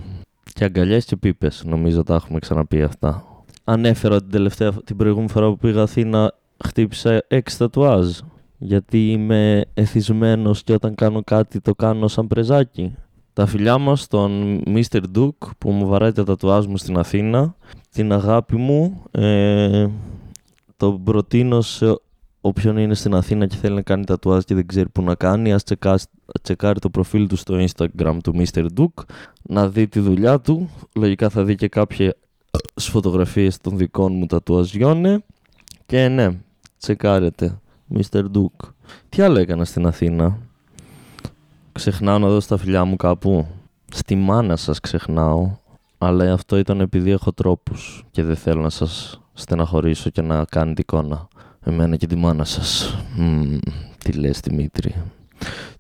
[0.53, 1.63] και αγκαλιές και πίπες.
[1.67, 3.25] Νομίζω τα έχουμε ξαναπεί αυτά.
[3.65, 8.19] Ανέφερα την, τελευταία, την προηγούμενη φορά που πήγα Αθήνα χτύπησα έξι τατουάζ
[8.59, 12.95] γιατί είμαι εθισμένος και όταν κάνω κάτι το κάνω σαν πρεζάκι.
[13.33, 15.01] Τα φιλιά μας στον Mr.
[15.17, 17.55] Duke που μου βαράει τα τατουάζ μου στην Αθήνα,
[17.91, 19.87] την αγάπη μου, ε,
[20.77, 22.01] το προτείνω σε
[22.47, 25.53] όποιον είναι στην Αθήνα και θέλει να κάνει τατουάζ και δεν ξέρει που να κάνει,
[25.53, 25.63] ας
[26.43, 28.67] τσεκάρει το προφίλ του στο Instagram του Mr.
[28.79, 29.05] Duke,
[29.43, 32.15] να δει τη δουλειά του, λογικά θα δει και κάποιες
[32.75, 35.25] φωτογραφίες των δικών μου τατουαζιών
[35.87, 36.29] και ναι,
[36.79, 37.59] τσεκάρετε.
[37.95, 38.25] Mr.
[38.35, 38.69] Duke.
[39.09, 40.39] Τι άλλο έκανα στην Αθήνα;
[41.73, 43.47] Ξεχνάω να δώσω τα φιλιά μου κάπου.
[43.93, 45.51] Στη μάνα σας ξεχνάω.
[45.99, 50.81] Αλλά αυτό ήταν επειδή έχω τρόπους και δεν θέλω να σας στεναχωρήσω και να κάνετε
[50.81, 51.29] εικόνα.
[51.69, 52.99] Εμένα και τη μάνα σας.
[54.05, 54.95] τι λες Δημήτρη;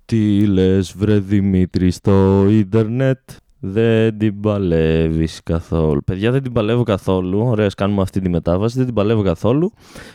[0.04, 3.18] Τι λες βρε Δημήτρη στο ίντερνετ.
[3.58, 6.04] Δεν την παλεύεις καθόλου.
[6.04, 7.38] Παιδιά, δεν την παλεύω καθόλου.
[7.46, 8.76] Ωραία, κάνουμε αυτή τη μετάβαση.
[8.76, 9.72] Δεν την παλεύω καθόλου.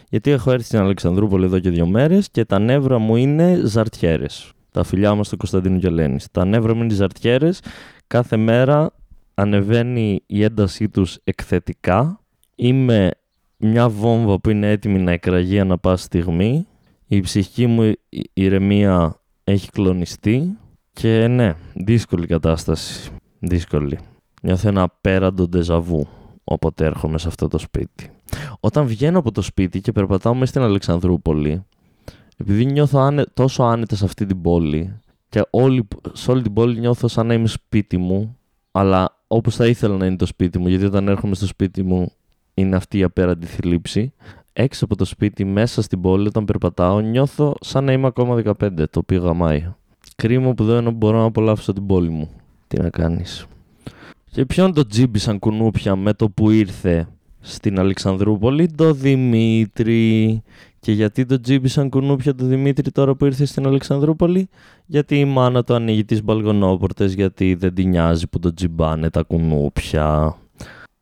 [0.10, 4.52] Γιατί έχω έρθει στην Αλεξανδρούπολη εδώ και δύο μέρες και τα νεύρα μου είναι ζαρτιέρες.
[4.72, 6.20] Τα φιλιά μας στο Κωνσταντίνο Γελένη.
[6.32, 7.60] Τα νεύρα μου είναι ζαρτιέρες.
[8.08, 8.94] Κάθε μέρα
[9.34, 12.20] ανεβαίνει η έντασή τους εκθετικά.
[12.56, 13.12] Είμαι
[13.62, 16.68] μια βόμβα που είναι έτοιμη να εκραγεί ανα πάση στιγμή.
[17.08, 17.94] Η ψυχική μου
[18.34, 20.58] ηρεμία έχει κλονιστεί.
[20.94, 24.00] Και ναι, δύσκολη κατάσταση δύσκολη.
[24.42, 26.08] Νιώθω ένα απέραντο ντεζαβού
[26.44, 28.10] όποτε έρχομαι σε αυτό το σπίτι.
[28.60, 31.66] Όταν βγαίνω από το σπίτι και περπατάω μέσα στην Αλεξανδρούπολη,
[32.38, 36.80] επειδή νιώθω άνε, τόσο άνετα σε αυτή την πόλη και όλη, σε όλη την πόλη
[36.80, 38.38] νιώθω σαν να είμαι σπίτι μου,
[38.72, 42.12] αλλά όπως θα ήθελα να είναι το σπίτι μου, γιατί όταν έρχομαι στο σπίτι μου
[42.62, 44.14] είναι αυτή η απέραντη θλίψη,
[44.54, 48.70] έξω από το σπίτι, μέσα στην πόλη, όταν περπατάω, νιώθω σαν να είμαι ακόμα 15,
[48.90, 49.74] το οποίο γαμάει.
[50.16, 52.30] Κρίμα που δεν μπορώ να απολαύσω την πόλη μου.
[52.68, 53.46] Τι να κάνεις.
[54.32, 57.08] Και ποιον το τζίμπησαν κουνούπια με το που ήρθε
[57.40, 60.42] στην Αλεξανδρούπολη, το Δημήτρη.
[60.80, 64.50] Και γιατί το τζίμπησαν κουνούπια το Δημήτρη τώρα που ήρθε στην Αλεξανδρούπολη,
[64.86, 69.24] γιατί η μάνα του ανοίγει τις μπαλγονόπορτες, γιατί δεν την νοιάζει που το τζιμπάνε τα
[69.24, 70.38] κουνούπια.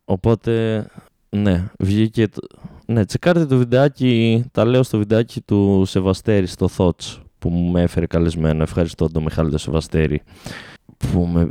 [0.04, 0.86] Οπότε,
[1.30, 2.28] ναι, βγήκε...
[2.28, 2.40] Το...
[2.86, 8.06] Ναι, τσεκάρτε το βιντεάκι, τα λέω στο βιντεάκι του Σεβαστέρη στο Thoughts που μου έφερε
[8.06, 8.62] καλεσμένο.
[8.62, 10.22] Ευχαριστώ τον Μιχάλη το Σεβαστέρη
[10.96, 11.48] που με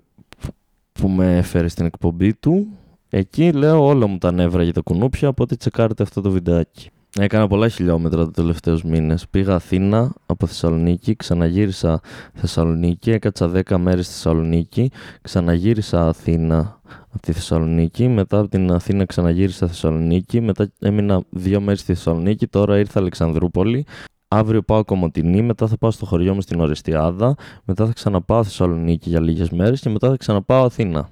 [0.91, 2.67] που με έφερε στην εκπομπή του.
[3.09, 6.89] Εκεί λέω όλα μου τα νεύρα για τα κουνούπια, οπότε τσεκάρετε αυτό το βιντεάκι.
[7.19, 9.27] Έκανα πολλά χιλιόμετρα τους τελευταίους μήνες.
[9.27, 12.01] Πήγα Αθήνα από Θεσσαλονίκη, ξαναγύρισα
[12.33, 18.07] Θεσσαλονίκη, έκατσα 10 μέρες στη Θεσσαλονίκη, ξαναγύρισα Αθήνα, από τη Θεσσαλονίκη.
[18.07, 20.41] Μετά από την Αθήνα ξαναγύρισα στη Θεσσαλονίκη.
[20.41, 22.47] Μετά έμεινα δύο μέρες στη Θεσσαλονίκη.
[22.47, 23.85] Τώρα ήρθα Αλεξανδρούπολη.
[24.31, 29.09] Αύριο πάω Κομωτινή, μετά θα πάω στο χωριό μου στην Ορεστιάδα, μετά θα ξαναπάω Θεσσαλονίκη
[29.09, 31.09] για λίγες μέρες και μετά θα ξαναπάω Αθήνα.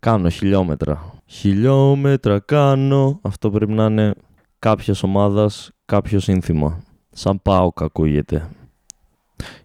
[0.00, 1.12] Κάνω χιλιόμετρα.
[1.26, 3.18] Χιλιόμετρα κάνω.
[3.22, 4.14] Αυτό πρέπει να είναι
[4.58, 6.82] κάποιας ομάδας, κάποιο σύνθημα.
[7.10, 8.48] Σαν πάω ακούγεται.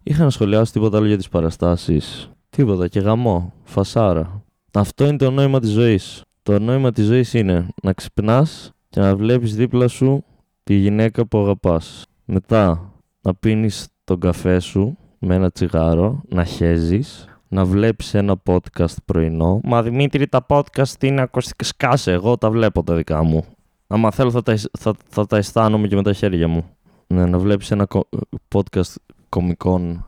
[0.03, 2.29] Είχα να σχολιάσει τίποτα άλλο για τις παραστάσεις.
[2.49, 3.53] Τίποτα και γαμό.
[3.63, 4.44] Φασάρα.
[4.77, 6.23] Αυτό είναι το νόημα της ζωής.
[6.43, 10.23] Το νόημα της ζωής είναι να ξυπνάς και να βλέπεις δίπλα σου
[10.63, 12.05] τη γυναίκα που αγαπάς.
[12.25, 18.95] Μετά να πίνεις τον καφέ σου με ένα τσιγάρο, να χέζεις, να βλέπεις ένα podcast
[19.05, 19.59] πρωινό.
[19.63, 23.43] Μα Δημήτρη τα podcast είναι ακουστικά σκάσε, εγώ τα βλέπω τα δικά μου.
[23.87, 26.65] Άμα θέλω θα τα, θα, θα τα αισθάνομαι και με τα χέρια μου.
[27.07, 27.87] Ναι, να βλέπεις ένα
[28.55, 28.95] podcast
[29.29, 30.05] κομικών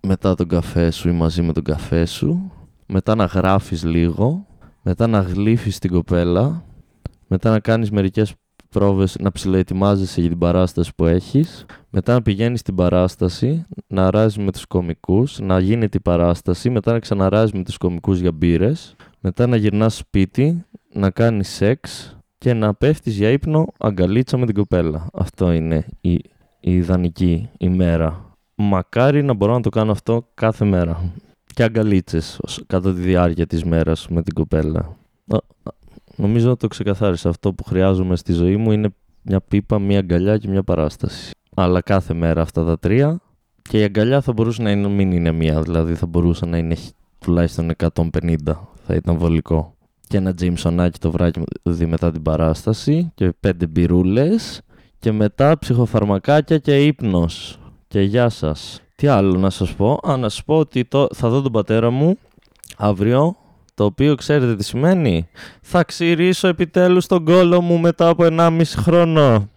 [0.00, 2.52] μετά τον καφέ σου ή μαζί με τον καφέ σου.
[2.86, 4.46] Μετά να γράφεις λίγο.
[4.82, 6.64] Μετά να γλύφεις την κοπέλα.
[7.26, 8.34] Μετά να κάνεις μερικές
[8.68, 14.38] πρόβες, να ψηλοετοιμάζεσαι για την παράσταση που έχεις, μετά να πηγαίνεις στην παράσταση, να αράζεις
[14.38, 18.96] με τους κομικούς, να γίνεται η παράσταση, μετά να ξαναράζεις με τους κομικούς για μπύρες,
[19.20, 24.54] μετά να γυρνάς σπίτι, να κάνεις σεξ και να πέφτεις για ύπνο αγκαλίτσα με την
[24.54, 25.06] κοπέλα.
[25.12, 26.12] Αυτό είναι η,
[26.60, 28.36] η ιδανική ημέρα.
[28.54, 31.12] Μακάρι να μπορώ να το κάνω αυτό κάθε μέρα.
[31.54, 34.96] Και αγκαλίτσες κατά τη διάρκεια της μέρας με την κοπέλα.
[36.16, 37.28] Νομίζω ότι το ξεκαθάρισα.
[37.28, 38.88] Αυτό που χρειάζομαι στη ζωή μου είναι
[39.22, 41.30] μια πίπα, μια αγκαλιά και μια παράσταση.
[41.54, 43.20] Αλλά κάθε μέρα αυτά τα τρία.
[43.62, 46.76] Και η αγκαλιά θα μπορούσε να είναι, μην είναι μία, δηλαδή θα μπορούσε να είναι
[47.18, 48.36] τουλάχιστον 150.
[48.86, 49.74] Θα ήταν βολικό.
[50.08, 54.60] Και ένα τζιμσονάκι το βράδυ μετά την παράσταση και πέντε μπυρούλες.
[54.98, 57.58] Και μετά ψυχοφαρμακάκια και ύπνος.
[57.88, 58.83] Και γεια σας.
[58.94, 61.90] Τι άλλο να σας πω; Α, να σας πω ότι το, θα δω τον πατέρα
[61.90, 62.18] μου
[62.76, 63.36] αύριο
[63.74, 65.28] το οποίο ξέρετε τι σημαίνει.
[65.60, 69.48] Θα ξηρίσω επιτέλους τον κόλο μου μετά από 1,5 χρόνο.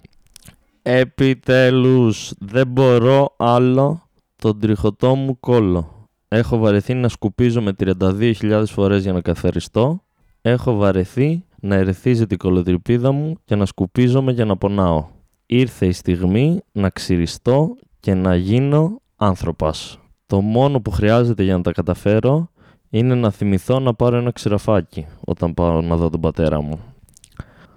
[0.81, 6.07] Επιτέλους, δεν μπορώ άλλο τον τριχωτό μου κόλο.
[6.27, 10.01] Έχω βαρεθεί να σκουπίζω με 32.000 φορές για να καθαριστώ.
[10.41, 15.05] Έχω βαρεθεί να ερεθίζεται η κολοτριπίδα μου και να σκουπίζομαι για να πονάω.
[15.45, 19.99] Ήρθε η στιγμή να ξυριστώ και να γίνω άνθρωπος.
[20.25, 22.49] Το μόνο που χρειάζεται για να τα καταφέρω
[22.89, 26.79] είναι να θυμηθώ να πάρω ένα ξηραφάκι όταν πάω να δω τον πατέρα μου.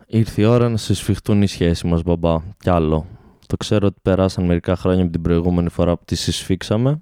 [0.07, 2.37] Ήρθε η ώρα να συσφιχτούν οι σχέσεις μας, μπαμπά.
[2.59, 3.07] Κι άλλο.
[3.47, 7.01] Το ξέρω ότι περάσαν μερικά χρόνια από την προηγούμενη φορά που τη συσφίξαμε.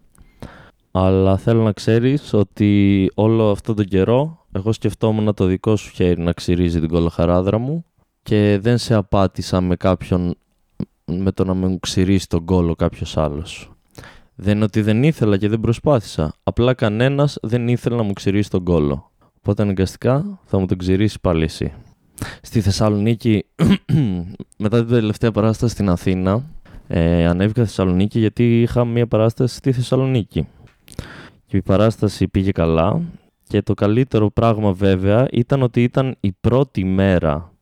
[0.91, 6.21] Αλλά θέλω να ξέρεις ότι όλο αυτό τον καιρό εγώ σκεφτόμουν το δικό σου χέρι
[6.21, 7.85] να ξυρίζει την κολοχαράδρα μου
[8.23, 10.35] και δεν σε απάτησα με κάποιον
[11.05, 13.71] με το να με ξυρίσει τον κόλο κάποιος άλλος.
[14.41, 16.35] Δεν είναι ότι δεν ήθελα και δεν προσπάθησα.
[16.43, 19.11] Απλά κανένας δεν ήθελε να μου ξηρίσει τον κόλο.
[19.39, 21.73] Οπότε αναγκαστικά θα μου τον ξηρίσει πάλι εσύ.
[22.43, 23.45] Στη Θεσσαλονίκη,
[24.65, 26.43] μετά την τελευταία παράσταση στην Αθήνα,
[26.89, 30.49] ε, ανέβηκα στη Θεσσαλονίκη γιατί είχα μία παράσταση στη Θεσσαλονίκη.
[31.47, 33.01] Και η παράσταση πήγε καλά
[33.49, 37.53] και το καλύτερο πράγμα βέβαια ήταν ότι ήταν η πρώτη μέρα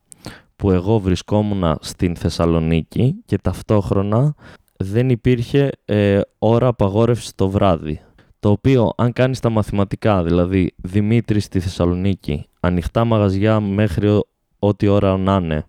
[0.57, 4.35] που εγώ βρισκόμουν στην Θεσσαλονίκη και ταυτόχρονα
[4.79, 8.01] δεν υπήρχε ε, ώρα απαγόρευσης το βράδυ.
[8.41, 14.23] Το οποίο, αν κάνεις τα μαθηματικά, δηλαδή Δημήτρης στη Θεσσαλονίκη, ανοιχτά μαγαζιά μέχρι
[14.59, 15.67] ό,τι ώρα να είναι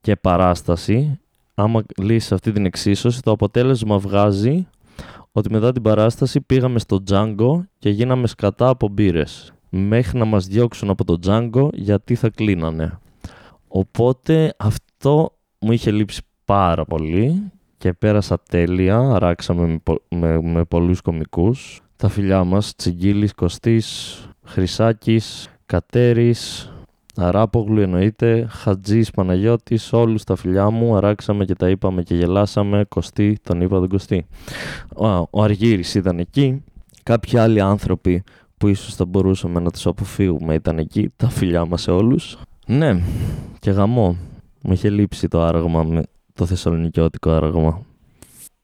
[0.00, 1.20] και παράσταση,
[1.54, 4.66] άμα λύσεις αυτή την εξίσωση, το αποτέλεσμα βγάζει
[5.32, 9.52] ότι μετά την παράσταση πήγαμε στο Django και γίναμε σκατά από μπύρες.
[9.68, 12.98] Μέχρι να μας διώξουν από το Django γιατί θα κλείνανε.
[13.68, 21.00] Οπότε αυτό μου είχε λείψει πάρα πολύ και πέρασα τέλεια, αράξαμε με, με, με πολλούς
[21.00, 21.80] κομικούς.
[21.96, 26.72] Τα φιλιά μας, Τσιγκίλης, Κωστής, Χρυσάκης, Κατέρης,
[27.16, 33.38] Αράπογλου εννοείται, Χατζής, Παναγιώτης, όλους τα φιλιά μου, αράξαμε και τα είπαμε και γελάσαμε, Κωστή,
[33.42, 34.26] τον είπα τον Κωστή.
[34.96, 36.64] Ο, ο Αργύρης ήταν εκεί,
[37.02, 38.22] κάποιοι άλλοι άνθρωποι
[38.58, 42.38] που ίσως θα μπορούσαμε να τους αποφύγουμε ήταν εκεί, τα φιλιά μας σε όλους.
[42.66, 43.00] Ναι,
[43.58, 44.16] και γαμό.
[44.62, 46.02] Μου είχε λείψει το άραγμα με
[46.36, 47.82] το θεσσαλονικιώτικο άραγμα.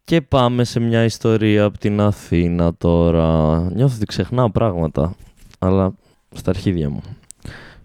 [0.04, 3.60] Και πάμε σε μια ιστορία από την Αθήνα τώρα.
[3.74, 5.14] Νιώθω ότι ξεχνάω πράγματα,
[5.58, 5.94] αλλά
[6.34, 7.02] στα αρχίδια μου.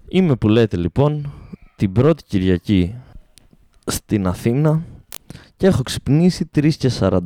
[0.08, 1.34] Είμαι που λέτε λοιπόν
[1.76, 2.96] την πρώτη Κυριακή
[3.86, 4.82] στην Αθήνα
[5.58, 7.22] και έχω ξυπνήσει 3 και 45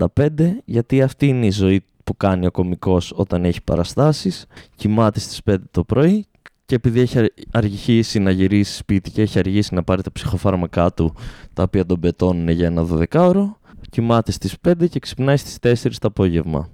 [0.66, 4.46] γιατί αυτή είναι η ζωή που κάνει ο κομικός όταν έχει παραστάσεις.
[4.76, 6.26] Κοιμάται στις 5 το πρωί
[6.72, 11.14] και επειδή έχει αργήσει να γυρίσει σπίτι και έχει αργήσει να πάρει τα ψυχοφάρμακά του,
[11.54, 13.46] τα οποία τον πετώνουν για ένα 12ωρο,
[13.90, 16.70] κοιμάται στις 5 και ξυπνάει στις 4 το απόγευμα.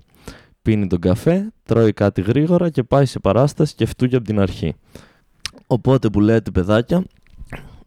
[0.61, 4.75] Πίνει τον καφέ, τρώει κάτι γρήγορα και πάει σε παράσταση και φτούγει από την αρχή.
[5.67, 7.03] Οπότε που λέτε παιδάκια,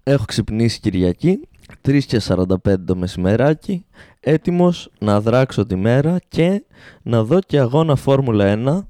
[0.03, 1.41] έχω ξυπνήσει Κυριακή,
[1.89, 2.47] 3 και 45
[2.85, 3.85] το μεσημεράκι,
[4.21, 6.65] έτοιμος να δράξω τη μέρα και
[7.03, 8.87] να δω και αγώνα Φόρμουλα 1.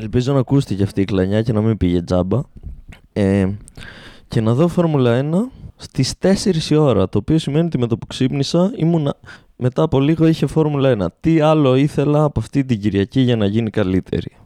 [0.00, 2.40] Ελπίζω να ακούστηκε αυτή η κλανιά και να μην πήγε τζάμπα.
[3.12, 3.48] Ε,
[4.28, 5.34] και να δω Φόρμουλα 1
[5.76, 9.14] στις 4 η ώρα, το οποίο σημαίνει ότι με το που ξύπνησα ήμουνα
[9.56, 11.06] μετά από λίγο είχε Φόρμουλα 1.
[11.20, 14.36] Τι άλλο ήθελα από αυτή την Κυριακή για να γίνει καλύτερη;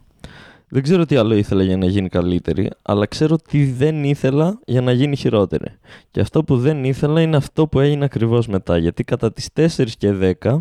[0.69, 4.81] Δεν ξέρω τι άλλο ήθελα για να γίνει καλύτερη, αλλά ξέρω τι δεν ήθελα για
[4.81, 5.67] να γίνει χειρότερη.
[6.11, 8.79] Και αυτό που δεν ήθελα είναι αυτό που έγινε ακριβώς μετά.
[8.79, 10.61] Γιατί κατά τις 4 και 10,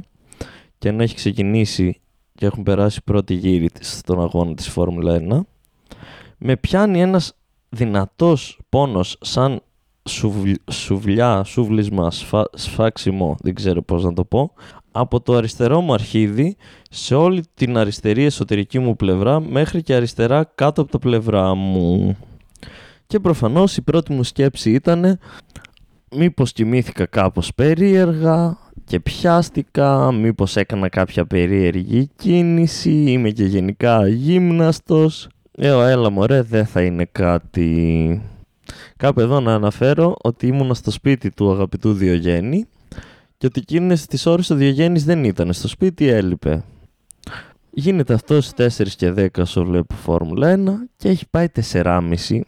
[0.78, 2.02] και αν έχει ξεκινήσει
[2.44, 5.40] και έχουν περάσει πρώτη γύρι στον αγώνα της Φόρμουλα 1,
[6.38, 7.34] με πιάνει ένας
[7.70, 9.62] δυνατός πόνος σαν
[10.70, 12.12] σουβλιά, σούβλισμα,
[12.54, 14.54] σφάξιμο, δεν ξέρω πώς να το πω,
[14.92, 16.56] από το αριστερό μου αρχίδι
[16.90, 22.18] σε όλη την αριστερή εσωτερική μου πλευρά μέχρι και αριστερά κάτω από το πλευρά μου.
[23.08, 25.20] Και προφανώς η πρώτη μου σκέψη ήταν
[26.16, 35.28] μήπως κοιμήθηκα κάπως περίεργα και πιάστηκα, μήπως έκανα κάποια περίεργη κίνηση, είμαι και γενικά γύμναστος.
[35.52, 38.22] Ε, έλα μωρέ, δεν θα είναι κάτι
[38.98, 42.66] Κάπου εδώ να αναφέρω ότι ήμουνα στο σπίτι του αγαπητού Διογέννη
[43.38, 46.64] και ότι εκείνες τις ώρες ο Διογέννης δεν ήταν στο σπίτι, έλειπε.
[47.72, 52.42] Γίνεται αυτό στις 4 και 10 όσο βλέπω Φόρμουλα 1 και έχει πάει 4,5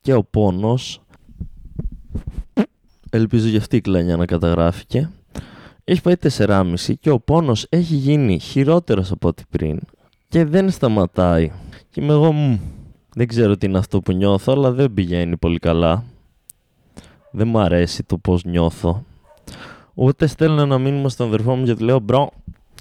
[0.00, 1.00] και ο πόνος
[3.12, 5.10] ελπίζω για αυτή η κλανιά να καταγράφηκε
[5.84, 9.78] έχει πάει 4,5 και ο πόνος έχει γίνει χειρότερος από ό,τι πριν
[10.28, 11.50] και δεν σταματάει
[11.90, 12.58] και είμαι εγώ
[13.14, 16.04] δεν ξέρω τι είναι αυτό που νιώθω, αλλά δεν πηγαίνει πολύ καλά.
[17.30, 19.04] Δεν μου αρέσει το πώς νιώθω.
[19.94, 22.30] Ούτε στέλνω ένα μήνυμα στον αδερφό μου γιατί λέω «Μπρο,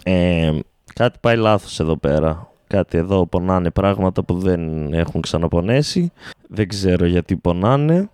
[0.03, 0.59] ε,
[0.93, 2.49] κάτι πάει λάθος εδώ πέρα.
[2.67, 6.11] Κάτι εδώ πονάνε πράγματα που δεν έχουν ξαναπονέσει.
[6.47, 8.09] Δεν ξέρω γιατί πονάνε.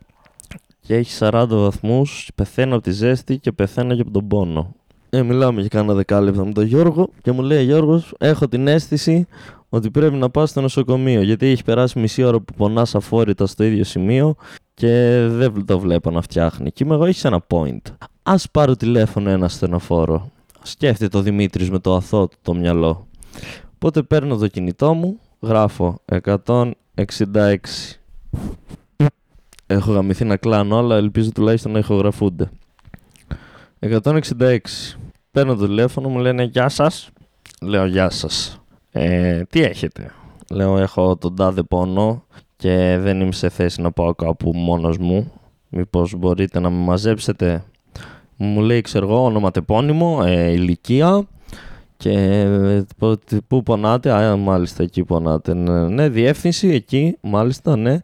[0.87, 4.75] Και έχει 40 βαθμούς, πεθαίνω από τη ζέστη και πεθαίνω και από τον πόνο.
[5.09, 9.27] Ε, μιλάμε για κάνα δεκάλεπτα με τον Γιώργο και μου λέει Γιώργος, έχω την αίσθηση
[9.69, 13.63] ότι πρέπει να πας στο νοσοκομείο γιατί έχει περάσει μισή ώρα που πονάς αφόρητα στο
[13.63, 14.35] ίδιο σημείο
[14.73, 16.71] και δεν το βλέπω να φτιάχνει.
[16.71, 17.81] Και είμαι εγώ, έχεις ένα point.
[18.23, 20.31] Ας πάρω τηλέφωνο ένα στενοφόρο.
[20.61, 23.07] Σκέφτεται ο Δημήτρης με το αθώο του το μυαλό.
[23.75, 26.71] Οπότε παίρνω το κινητό μου, γράφω 166.
[29.67, 32.49] Έχω γαμηθεί να κλάνω, αλλά ελπίζω τουλάχιστον να ηχογραφούνται.
[33.79, 34.57] 166.
[35.31, 37.09] Παίρνω το τηλέφωνο, μου λένε Γεια σας.
[37.61, 38.61] Λέω Γεια σας.
[38.91, 40.11] Ε, τι έχετε;
[40.51, 42.23] Λέω έχω τον τάδε πόνο
[42.55, 45.31] και δεν είμαι σε θέση να πάω κάπου μόνος μου.
[45.69, 47.63] Μήπως μπορείτε να με μαζέψετε;
[48.37, 51.27] Μου λέει ξέρω εγώ ονοματεπώνυμο, ε, ηλικία
[51.97, 52.85] και ε,
[53.47, 54.11] πού πονάτε.
[54.11, 55.53] Α, μάλιστα εκεί πονάτε.
[55.53, 58.01] Ναι, ναι, διεύθυνση εκεί, μάλιστα, ναι.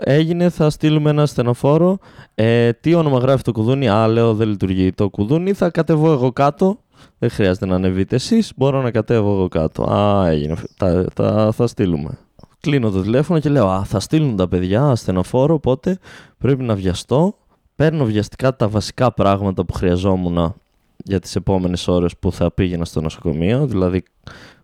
[0.00, 1.98] Έγινε, θα στείλουμε ένα στενοφόρο.
[2.34, 5.52] Ε, τι όνομα γράφει το κουδούνι; Α, λέω δεν λειτουργεί το κουδούνι.
[5.52, 6.78] Θα κατεβώ εγώ κάτω
[7.18, 8.52] δεν χρειάζεται να ανεβείτε εσείς.
[8.56, 9.82] Μπορώ να κατέβω εγώ κάτω.
[9.82, 10.54] Α, έγινε.
[10.76, 12.18] Τα, τα, θα στείλουμε.
[12.60, 15.54] Κλείνω το τηλέφωνο και λέω: Α, θα στείλουν τα παιδιά ασθενοφόρο.
[15.54, 15.98] Οπότε
[16.38, 17.34] πρέπει να βιαστώ.
[17.74, 20.54] Παίρνω βιαστικά τα βασικά πράγματα που χρειαζόμουν
[20.96, 23.66] για τις επόμενες ώρες που θα πήγαινα στο νοσοκομείο.
[23.66, 24.02] Δηλαδή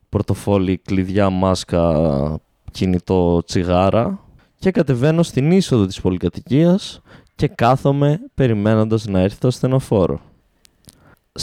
[0.08, 4.18] πορτοφόλι, κλειδιά, μάσκα, κινητό, τσιγάρα.
[4.62, 7.00] Και κατεβαίνω στην είσοδο της πολυκατοικίας
[7.34, 10.20] και κάθομαι περιμένοντας να έρθει το ασθενοφόρο.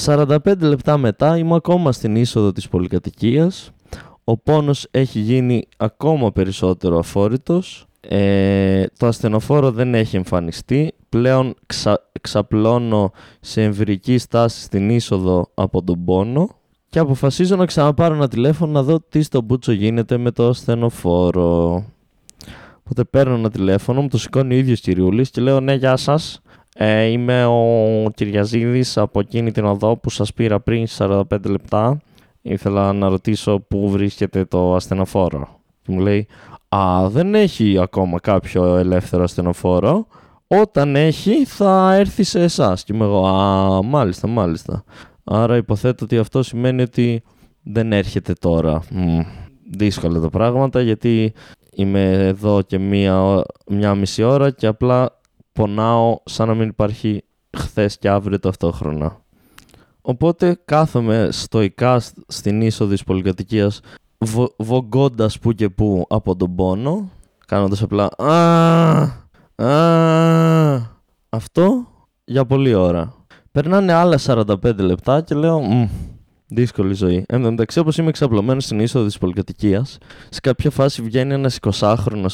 [0.06, 3.72] 45 λεπτά μετά είμαι ακόμα στην είσοδο της πολυκατοικίας.
[4.24, 7.86] Ο πόνος έχει γίνει ακόμα περισσότερο αφόρητος.
[8.00, 10.94] Ε, το ασθενοφόρο δεν έχει εμφανιστεί.
[11.10, 16.50] Πλέον ξα, ξαπλώνω σε εμβρική στάση στην είσοδο από τον πόνο
[16.90, 21.84] και αποφασίζω να ξαναπάρω ένα τηλέφωνο να δω τι στο μπούτσο γίνεται με το ασθενοφόρο.
[22.92, 26.42] Οπότε παίρνω ένα τηλέφωνο, μου το σηκώνει ο ίδιος κυριούλης και λέω ναι γεια σας.
[26.76, 32.00] Ε, είμαι ο Κυριαζίδης από εκείνη την οδό που σας πήρα πριν 45 λεπτά.
[32.42, 35.60] Ήθελα να ρωτήσω πού βρίσκεται το ασθενοφόρο.
[35.82, 36.28] Και μου λέει,
[36.70, 40.08] α, δεν έχει ακόμα κάποιο ελεύθερο ασθενοφόρο.
[40.48, 42.84] Όταν έχει θα έρθει σε εσάς.
[42.84, 44.84] Και είμαι εγώ, α, μάλιστα, μάλιστα.
[45.24, 47.24] Άρα υποθέτω ότι αυτό σημαίνει ότι
[47.64, 48.82] δεν έρχεται τώρα.
[48.90, 49.20] Μ,
[49.72, 51.34] δύσκολα τα πράγματα γιατί
[51.72, 55.20] είμαι εδώ και μία, μία μισή ώρα και απλά
[55.54, 57.24] πονάω σαν να μην υπάρχει
[57.58, 59.22] χθες και αύριο ταυτόχρονα.
[60.02, 63.82] Οπότε κάθομαι στο στοικά στην είσοδο της πολυκατοικίας
[64.58, 67.10] βογκώντας που και που από τον πόνο
[67.46, 69.64] κάνοντας απλά α,
[71.30, 71.88] αυτό
[72.24, 73.14] για πολλή ώρα.
[73.52, 75.62] Περνάνε άλλα 45 λεπτά και λέω
[76.52, 77.26] Δύσκολη ζωή.
[77.28, 79.98] Εν τω μεταξύ, όπως είμαι εξαπλωμένος στην είσοδο της πολυκατοικίας,
[80.30, 82.26] σε κάποια φάση βγαίνει ένας 20χρονο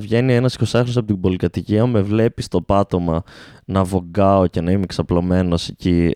[0.00, 3.22] βγαίνει ένας 20 από την πολυκατοικία, με βλέπει στο πάτωμα
[3.64, 6.12] να βογκάω και να είμαι εξαπλωμένος εκεί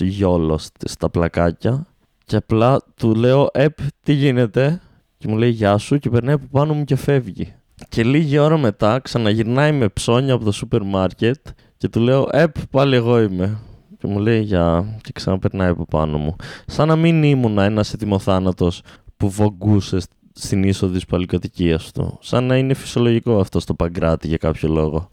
[0.00, 1.86] γιόλο στα πλακάκια.
[2.24, 4.80] Και απλά του λέω, Επ, τι γίνεται,
[5.18, 7.54] και μου λέει Γεια σου, και περνάει από πάνω μου και φεύγει.
[7.88, 11.46] Και λίγη ώρα μετά ξαναγυρνάει με ψώνια από το σούπερ μάρκετ
[11.76, 13.58] και του λέω Επ, πάλι εγώ είμαι.
[14.02, 16.36] Και μου λέει Γεια, και ξαναπερνάει από πάνω μου.
[16.66, 18.82] Σαν να μην ήμουν ένας ετοιμοθάνατος
[19.16, 19.98] που βογκούσε
[20.32, 22.18] στην είσοδο της πολυκατοικία του.
[22.20, 25.08] Σαν να είναι φυσιολογικό αυτό στο παγκράτη για κάποιο λόγο.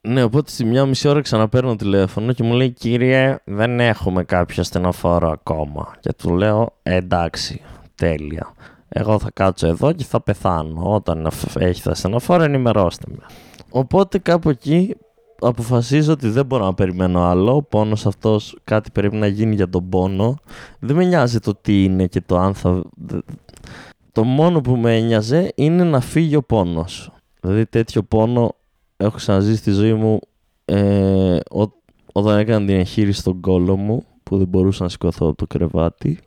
[0.00, 4.62] Ναι, οπότε στη μια μισή ώρα ξαναπαίρνω τηλέφωνο και μου λέει Κύριε, δεν έχουμε κάποιο
[4.62, 5.94] στενοφόρο ακόμα.
[6.00, 7.60] Και του λέω Εντάξει,
[7.94, 8.54] τέλεια.
[8.88, 10.94] Εγώ θα κάτσω εδώ και θα πεθάνω.
[10.94, 13.26] Όταν έχει τα στενοφόρα, ενημερώστε με.
[13.70, 14.96] Οπότε κάπου εκεί
[15.42, 17.54] αποφασίζω ότι δεν μπορώ να περιμένω άλλο.
[17.54, 20.36] Ο πόνος αυτός κάτι πρέπει να γίνει για τον πόνο.
[20.78, 22.82] Δεν με νοιάζει το τι είναι και το αν θα.
[24.12, 27.12] Το μόνο που με ένοιαζε είναι να φύγει ο πόνος.
[27.40, 28.54] Δηλαδή τέτοιο πόνο
[28.96, 30.18] έχω ξαναζήσει στη ζωή μου
[30.64, 31.38] ε,
[32.12, 36.18] όταν έκανα την εγχείρηση στον κόλο μου που δεν μπορούσα να σηκωθώ από το κρεβάτι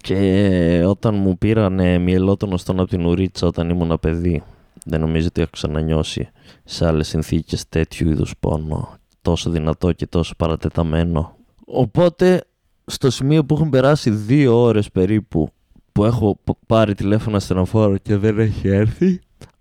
[0.00, 4.42] και όταν μου πήραν μυελότονο στον από την ουρίτσα όταν ήμουν παιδί
[4.88, 6.28] δεν νομίζω ότι έχω ξανανιώσει
[6.64, 8.94] σε άλλες συνθήκες τέτοιου είδους πόνο.
[9.22, 11.36] Τόσο δυνατό και τόσο παρατεταμένο.
[11.64, 12.44] Οπότε
[12.86, 15.48] στο σημείο που έχουν περάσει δύο ώρες περίπου
[15.92, 19.20] που έχω πάρει τηλέφωνο στενοφόρο και δεν έχει έρθει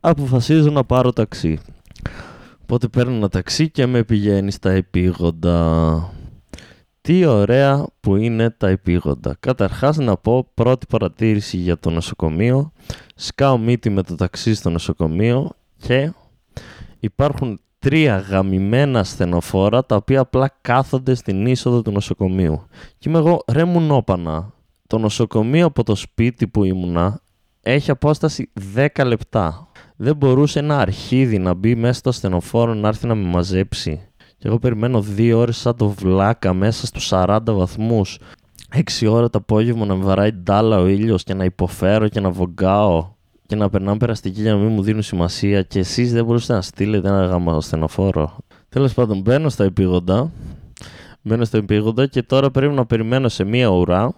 [0.10, 1.60] αποφασίζω να πάρω ταξί.
[2.62, 6.14] Οπότε παίρνω ένα ταξί και με πηγαίνει στα επίγοντα.
[7.06, 9.36] Τι ωραία που είναι τα επίγοντα.
[9.40, 12.72] Καταρχάς να πω πρώτη παρατήρηση για το νοσοκομείο.
[13.16, 16.12] Σκάω μύτη με το ταξί στο νοσοκομείο και
[17.00, 22.68] υπάρχουν τρία γαμημένα στενοφόρα τα οποία απλά κάθονται στην είσοδο του νοσοκομείου.
[22.98, 24.54] Και είμαι εγώ ρε μου νόπανα.
[24.88, 27.22] Το νοσοκομείο από το σπίτι που ήμουνα
[27.62, 33.08] έχει απόσταση 10 λεπτά δεν μπορούσε ένα αρχίδι να μπει μέσα στο ασθενοφόρο να έρθει
[33.08, 34.10] να με μαζέψει.
[34.38, 38.20] Και εγώ περιμένω δύο ώρες σαν το βλάκα μέσα στους 40 βαθμούς.
[38.72, 42.30] Έξι ώρα το απόγευμα να με βαράει ντάλα ο ήλιος και να υποφέρω και να
[42.30, 43.14] βογκάω
[43.48, 46.62] και να περνάμε περαστική για να μην μου δίνουν σημασία και εσείς δεν μπορούσατε να
[46.62, 48.38] στείλετε ένα γάμα ασθενοφόρο.
[48.70, 50.32] Τέλος πάντων μπαίνω στα επίγοντα,
[51.22, 54.14] μπαίνω στα επίγοντα και τώρα πρέπει να περιμένω σε μία ουρά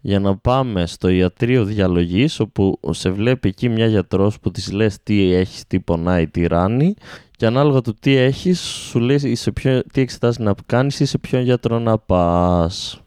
[0.00, 5.02] για να πάμε στο ιατρείο διαλογής όπου σε βλέπει εκεί μια γιατρός που της λες
[5.02, 6.94] τι έχεις, τι πονάει, τι ράνει
[7.38, 11.18] και ανάλογα του τι έχεις σου λέει σε ποιο, τι εξετάσεις να κάνεις ή σε
[11.18, 13.00] ποιον γιατρό να πας.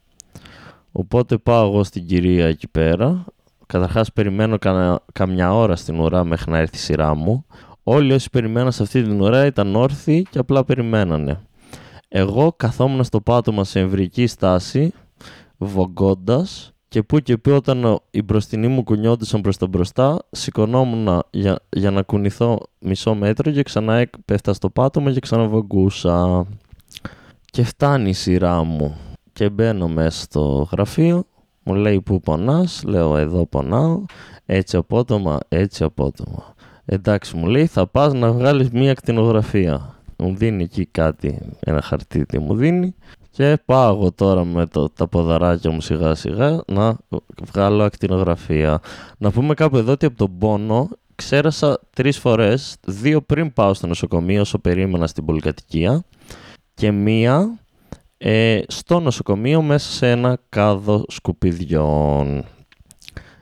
[0.91, 3.25] Οπότε πάω εγώ στην κυρία εκεί πέρα.
[3.65, 4.57] Καταρχάς περιμένω
[5.13, 7.45] καμιά ώρα στην ουρά μέχρι να έρθει η σειρά μου.
[7.83, 11.41] Όλοι όσοι περιμέναν σε αυτή την ουρά ήταν όρθιοι και απλά περιμένανε.
[12.07, 14.93] Εγώ καθόμουν στο πάτωμα σε εμβρική στάση,
[15.57, 21.59] βογκώντας και που και που όταν οι μπροστινοί μου κουνιόντουσαν προς τα μπροστά, σηκωνόμουν για,
[21.69, 26.45] για να κουνηθώ μισό μέτρο και ξανά έπεφτα στο πάτωμα και ξαναβαγκούσα.
[27.45, 28.97] Και φτάνει η σειρά μου
[29.33, 31.23] και μπαίνω μέσα στο γραφείο,
[31.63, 34.03] μου λέει που πονάς, λέω εδώ πονάω,
[34.45, 36.53] έτσι απότομα, έτσι απότομα.
[36.85, 39.95] Εντάξει μου λέει θα πας να βγάλεις μία ακτινογραφία.
[40.17, 42.95] Μου δίνει εκεί κάτι, ένα χαρτί τι μου δίνει
[43.31, 46.97] και πάω εγώ τώρα με το, τα ποδαράκια μου σιγά σιγά να
[47.43, 48.79] βγάλω ακτινογραφία.
[49.17, 53.87] Να πούμε κάπου εδώ ότι από τον πόνο ξέρασα τρεις φορές, δύο πριν πάω στο
[53.87, 56.03] νοσοκομείο όσο περίμενα στην πολυκατοικία
[56.73, 57.59] και μία
[58.17, 62.45] ε, στο νοσοκομείο μέσα σε ένα κάδο σκουπιδιών.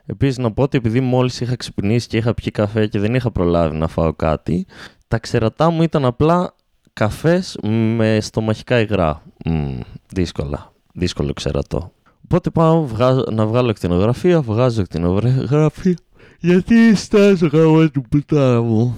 [0.06, 3.32] Επίσης να πω ότι επειδή μόλις είχα ξυπνήσει και είχα πιει καφέ και δεν είχα
[3.32, 4.66] προλάβει να φάω κάτι,
[5.08, 6.56] τα ξερατά μου ήταν απλά
[7.00, 7.58] καφές
[7.96, 9.22] με στομαχικά υγρά.
[9.46, 9.80] Mm,
[10.14, 10.74] δύσκολα.
[10.94, 11.92] Δύσκολο ξερατό.
[12.24, 15.98] Οπότε πάω βγάζω, να βγάλω εκτινογραφία, βγάζω εκτινογραφία.
[16.40, 18.96] Γιατί στάζω γάμο του πουτάρα μου;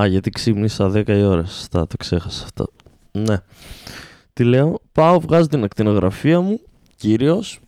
[0.00, 1.44] Α, γιατί ξύπνησα 10 η ώρα.
[1.44, 2.66] Σωστά, το ξέχασα αυτό.
[3.12, 3.36] Ναι.
[4.32, 6.60] Τι λέω, πάω, βγάζω την ακτινογραφία μου,
[6.96, 7.60] κυρίως,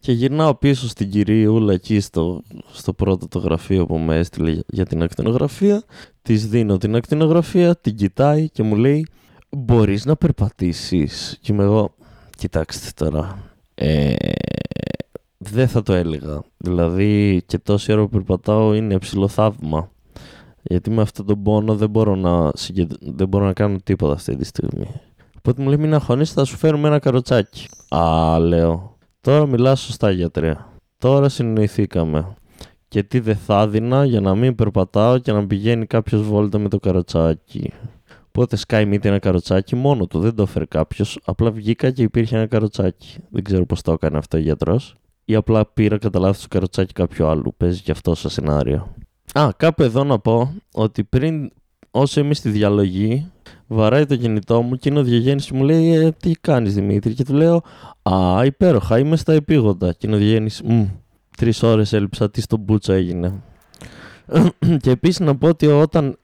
[0.00, 2.42] και γυρνάω πίσω στην κυριούλα εκεί στο,
[2.72, 5.82] στο πρώτο το γραφείο που με έστειλε για την ακτινογραφία.
[6.22, 9.06] Της δίνω την ακτινογραφία, την κοιτάει και μου λέει
[9.50, 11.94] Μπορείς να περπατήσεις; Και είμαι εγώ,
[12.36, 13.38] κοιτάξτε τώρα,
[13.74, 14.14] ε,
[15.38, 16.42] δεν θα το έλεγα.
[16.56, 19.90] Δηλαδή και τόση ώρα που περπατάω είναι ψηλό θαύμα.
[20.62, 22.50] Γιατί με αυτόν τον πόνο δεν μπορώ να,
[23.00, 25.00] δεν μπορώ να κάνω τίποτα αυτή τη στιγμή.
[25.38, 27.68] Οπότε μου λέει μην αγχωνείς θα σου φέρουμε ένα καροτσάκι.
[27.88, 28.95] Α, λέω.
[29.26, 30.56] Τώρα μιλάς σωστά γιατρέ.
[30.98, 32.34] Τώρα συνοηθήκαμε.
[32.88, 36.68] Και τι δεν θα έδινα για να μην περπατάω και να πηγαίνει κάποιος βόλτα με
[36.68, 37.72] το καρατσάκι.
[38.28, 41.18] Οπότε σκάει μύτη ένα καροτσάκι μόνο του, δεν το έφερε κάποιος.
[41.24, 43.18] Απλά βγήκα και υπήρχε ένα καροτσάκι.
[43.30, 44.96] Δεν ξέρω πώς το έκανε αυτό ο γιατρός.
[45.24, 47.54] Ή απλά πήρα κατά λάθος το καροτσάκι κάποιου άλλου.
[47.56, 48.94] Παίζει και αυτό στο σενάριο.
[49.32, 51.50] Α, κάπου εδώ να πω ότι πριν,
[51.90, 53.30] όσο είμαι στη διαλογή,
[53.66, 57.14] βαράει το κινητό μου και είναι ο Διαγέννη και μου λέει: ε, Τι κάνεις Δημήτρη,
[57.14, 57.62] και του λέω:
[58.02, 59.92] Α, υπέροχα, είμαι στα επίγοντα.
[59.92, 60.50] Και είναι ο Διαγέννη:
[61.36, 63.42] Τρεις ώρες έλειψα, τι στο μπούτσο έγινε.
[64.82, 66.18] και επίσης να πω ότι όταν,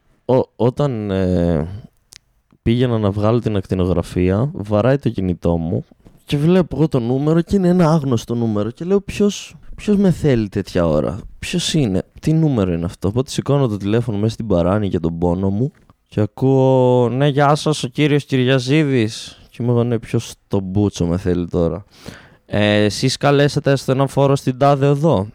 [0.56, 1.68] όταν ε,
[2.62, 5.84] πήγαινα να βγάλω την ακτινογραφία, βαράει το κινητό μου
[6.24, 10.10] και βλέπω εγώ το νούμερο και είναι ένα άγνωστο νούμερο και λέω ποιος, ποιος με
[10.10, 14.46] θέλει τέτοια ώρα, ποιος είναι, τι νούμερο είναι αυτό; Οπότε σηκώνω το τηλέφωνο μέσα στην
[14.46, 15.72] παράνη για τον πόνο μου
[16.12, 19.40] και ακούω «Ναι, γεια σας, ο κύριος Κυριαζίδης».
[19.50, 21.84] Και μου ναι, ποιος το μπούτσο με θέλει τώρα.
[22.46, 23.76] Ε, εσείς καλέσατε
[24.08, 25.28] φόρο στην τάδε εδώ.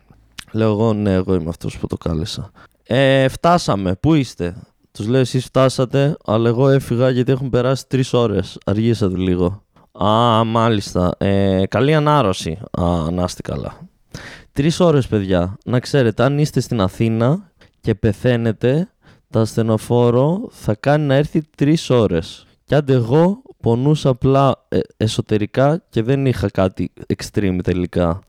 [0.52, 2.52] Λέω εγώ, ναι, εγώ είμαι αυτός που το κάλεσα.
[2.84, 4.56] Ε, φτάσαμε, πού είστε;
[4.92, 8.58] Τους λέω: Εσείς φτάσατε, αλλά εγώ έφυγα γιατί έχουν περάσει τρεις ώρες.
[8.66, 9.64] Αργήσατε λίγο.
[9.92, 11.16] Α, μάλιστα.
[11.18, 12.60] Ε, καλή ανάρρωση.
[12.82, 13.78] Α, να είστε καλά.
[14.52, 15.58] Τρεις ώρες, παιδιά.
[15.66, 17.52] Να ξέρετε, αν είστε στην Αθήνα
[17.82, 18.90] και πεθαίνετε,
[19.30, 22.46] το ασθενοφόρο θα κάνει να έρθει τρεις ώρες.
[22.64, 28.20] Κι άντε εγώ πονούσα απλά ε, εσωτερικά και δεν είχα κάτι extreme τελικά.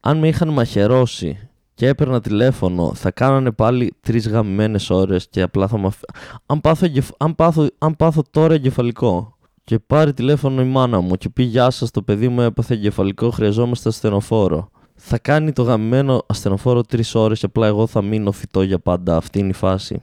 [0.00, 5.68] Αν με είχαν μαχαιρώσει και έπαιρνα τηλέφωνο, θα κάνανε πάλι τρεις γαμμένε ώρες και απλά
[5.68, 5.90] θα μου
[6.46, 11.28] αν, πάθω, αν, πάθω, αν πάθω τώρα εγκεφαλικό και πάρει τηλέφωνο η μάνα μου και
[11.28, 14.70] πει Γεια σας, το παιδί μου έπαθε εγκεφαλικό, χρειαζόμαστε ασθενοφόρο.
[14.94, 19.16] Θα κάνει το γαμμένο ασθενοφόρο τρεις ώρες και απλά εγώ θα μείνω φυτό για πάντα.
[19.16, 20.02] Αυτή είναι η φάση.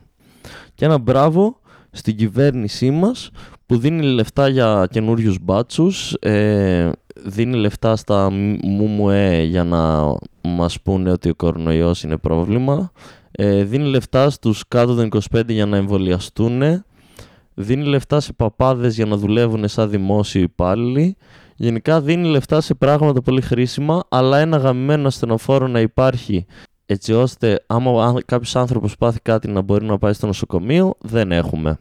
[0.76, 1.60] Και ένα μπράβο
[1.92, 3.32] στην κυβέρνησή μας
[3.66, 6.90] που δίνει λεφτά για καινούριους μπάτσους, ε,
[7.26, 12.92] δίνει λεφτά στα ΜΜΕ για να μας πούνε ότι ο κορονοϊός είναι πρόβλημα.
[13.32, 16.84] Ε, δίνει λεφτά στους κάτω των 25 για να εμβολιαστούν.
[17.54, 21.16] Δίνει λεφτά σε παπάδες για να δουλεύουν σαν δημόσιοι υπάλληλοι.
[21.56, 26.46] Γενικά δίνει λεφτά σε πράγματα πολύ χρήσιμα, αλλά ένα γαμμένο ασθενοφόρο να υπάρχει
[26.92, 31.80] έτσι ώστε άμα κάποιος άνθρωπος πάθει κάτι να μπορεί να πάει στο νοσοκομείο, δεν έχουμε.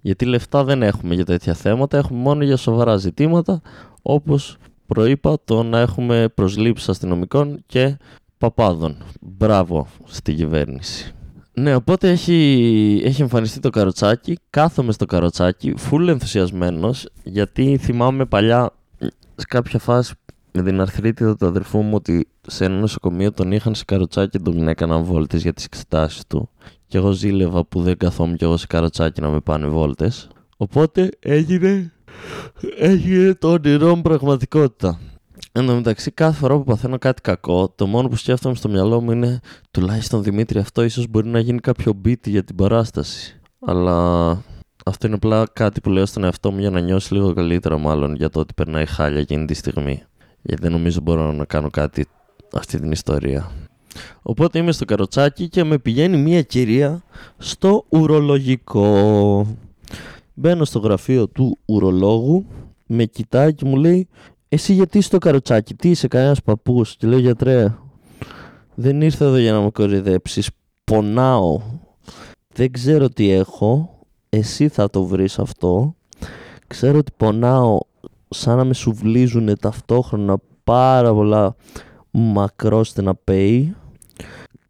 [0.00, 3.60] Γιατί λεφτά δεν έχουμε για τέτοια θέματα, έχουμε μόνο για σοβαρά ζητήματα,
[4.02, 7.96] όπως προείπα το να έχουμε προσλήψεις αστυνομικών και
[8.38, 8.96] παπάδων.
[9.20, 11.12] Μπράβο στη κυβέρνηση.
[11.52, 18.70] Ναι, οπότε έχει, έχει εμφανιστεί το καροτσάκι, κάθομαι στο καροτσάκι, φουλ ενθουσιασμένος, γιατί θυμάμαι παλιά
[19.34, 20.14] σε κάποια φάση
[20.52, 24.38] με την αρθρίτιδα του αδερφού μου ότι σε ένα νοσοκομείο τον είχαν σε καροτσάκι και
[24.38, 26.50] τον έκαναν βόλτες για τις εξετάσεις του
[26.86, 30.28] και εγώ ζήλευα που δεν καθόμουν κι εγώ σε καροτσάκι να με πάνε βόλτες.
[30.56, 31.92] Οπότε έγινε,
[32.78, 35.00] έγινε το όνειρό μου πραγματικότητα.
[35.52, 39.00] Εν τω μεταξύ, κάθε φορά που παθαίνω κάτι κακό, το μόνο που σκέφτομαι στο μυαλό
[39.00, 39.40] μου είναι
[39.70, 43.40] τουλάχιστον Δημήτρη, αυτό ίσως μπορεί να γίνει κάποιο beat για την παράσταση.
[43.66, 44.30] Αλλά
[44.84, 48.14] αυτό είναι απλά κάτι που λέω στον εαυτό μου για να νιώσει λίγο καλύτερα, μάλλον
[48.14, 50.02] για το ότι περνάει χάλια εκείνη τη στιγμή.
[50.42, 52.06] Γιατί δεν νομίζω μπορώ να κάνω κάτι
[52.52, 53.50] αυτή την ιστορία.
[54.22, 57.02] Οπότε είμαι στο καροτσάκι και με πηγαίνει μια κυρία
[57.38, 59.46] στο ουρολογικό.
[60.34, 62.46] Μπαίνω στο γραφείο του ουρολόγου,
[62.86, 64.08] με κοιτάει και μου λέει
[64.48, 67.74] «Εσύ γιατί στο καροτσάκι, τι είσαι κανένας παππούς» και λέω «Γιατρέ,
[68.74, 70.50] δεν ήρθα εδώ για να με κορυδέψεις,
[70.84, 71.60] πονάω,
[72.54, 75.94] δεν ξέρω τι έχω, εσύ θα το βρεις αυτό,
[76.66, 77.78] ξέρω ότι πονάω
[78.32, 81.54] σαν να με σουβλίζουν ταυτόχρονα πάρα πολλά
[82.10, 83.74] μακρόστενα πέι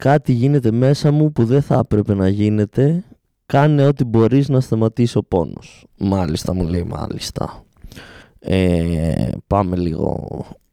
[0.03, 3.03] κάτι γίνεται μέσα μου που δεν θα έπρεπε να γίνεται.
[3.45, 5.85] Κάνε ό,τι μπορείς να σταματήσει ο πόνος.
[5.97, 7.63] Μάλιστα μου λέει μάλιστα.
[8.39, 10.27] Ε, πάμε λίγο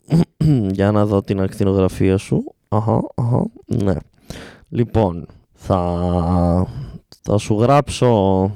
[0.77, 2.55] για να δω την ακτινογραφία σου.
[2.69, 3.95] Αχα, αχα, ναι.
[4.69, 6.67] Λοιπόν, θα,
[7.23, 8.51] θα σου γράψω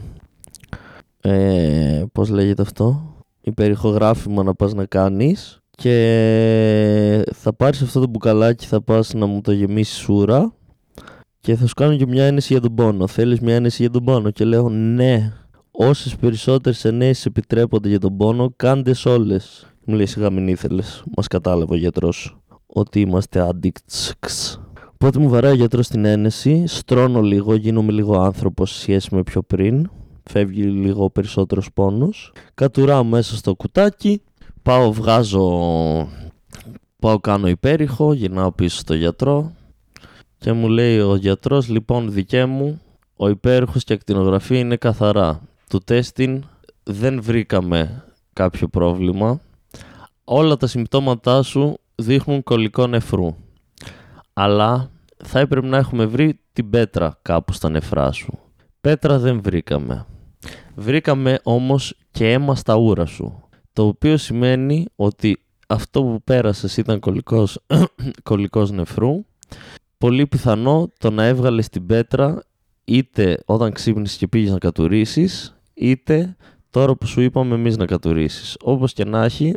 [1.20, 3.13] ε, πώς λέγεται αυτό;
[3.44, 9.40] Υπερηχογράφημα να πας να κάνεις και θα πάρεις αυτό το μπουκαλάκι θα πας να μου
[9.40, 10.54] το γεμίσεις σούρα
[11.40, 13.06] και θα σου κάνω και μια ένεση για τον πόνο.
[13.06, 15.32] Θέλεις μια ένεση για τον πόνο; Και λέω ναι.
[15.70, 19.66] Όσες περισσότερες ενέσεις επιτρέπονται για τον πόνο, κάντε όλες.
[19.84, 21.04] Μου λέει σιγά μην ήθελες.
[21.16, 22.36] Μας κατάλαβε ο γιατρός
[22.66, 24.12] ότι είμαστε addicts.
[24.92, 29.22] Οπότε μου βαράει ο γιατρός την ένεση, στρώνω λίγο, γίνομαι λίγο άνθρωπος σε σχέση με
[29.22, 29.90] πιο πριν.
[30.30, 32.32] Φεύγει λίγο περισσότερος πόνος.
[32.54, 34.22] Κατουράω μέσα στο κουτάκι,
[34.62, 35.48] πάω βγάζω,
[36.98, 39.52] πάω κάνω υπέρηχο, γυρνάω πίσω στο γιατρό,
[40.38, 42.80] και μου λέει ο γιατρός, λοιπόν δικέ μου,
[43.16, 45.40] ο υπέροχος και ακτινογραφία είναι καθαρά.
[45.68, 46.44] Του τέστην
[46.82, 49.40] δεν βρήκαμε κάποιο πρόβλημα.
[50.24, 53.34] Όλα τα συμπτώματά σου δείχνουν κολλικό νεφρού.
[54.32, 54.90] Αλλά
[55.24, 58.38] θα έπρεπε να έχουμε βρει την πέτρα κάπου στα νεφρά σου.
[58.80, 60.06] Πέτρα δεν βρήκαμε.
[60.74, 63.48] Βρήκαμε όμως και αίμα στα ούρα σου.
[63.72, 67.60] Το οποίο σημαίνει ότι αυτό που πέρασες ήταν κολλικός,
[68.22, 69.24] κολλικός νεφρού.
[69.98, 72.42] Πολύ πιθανό το να έβγαλες την πέτρα
[72.84, 76.36] είτε όταν ξύπνησες και πήγες να κατουρίσεις, είτε
[76.70, 78.56] τώρα που σου είπαμε εμείς να κατουρίσεις.
[78.62, 79.52] Όπως και να έχει,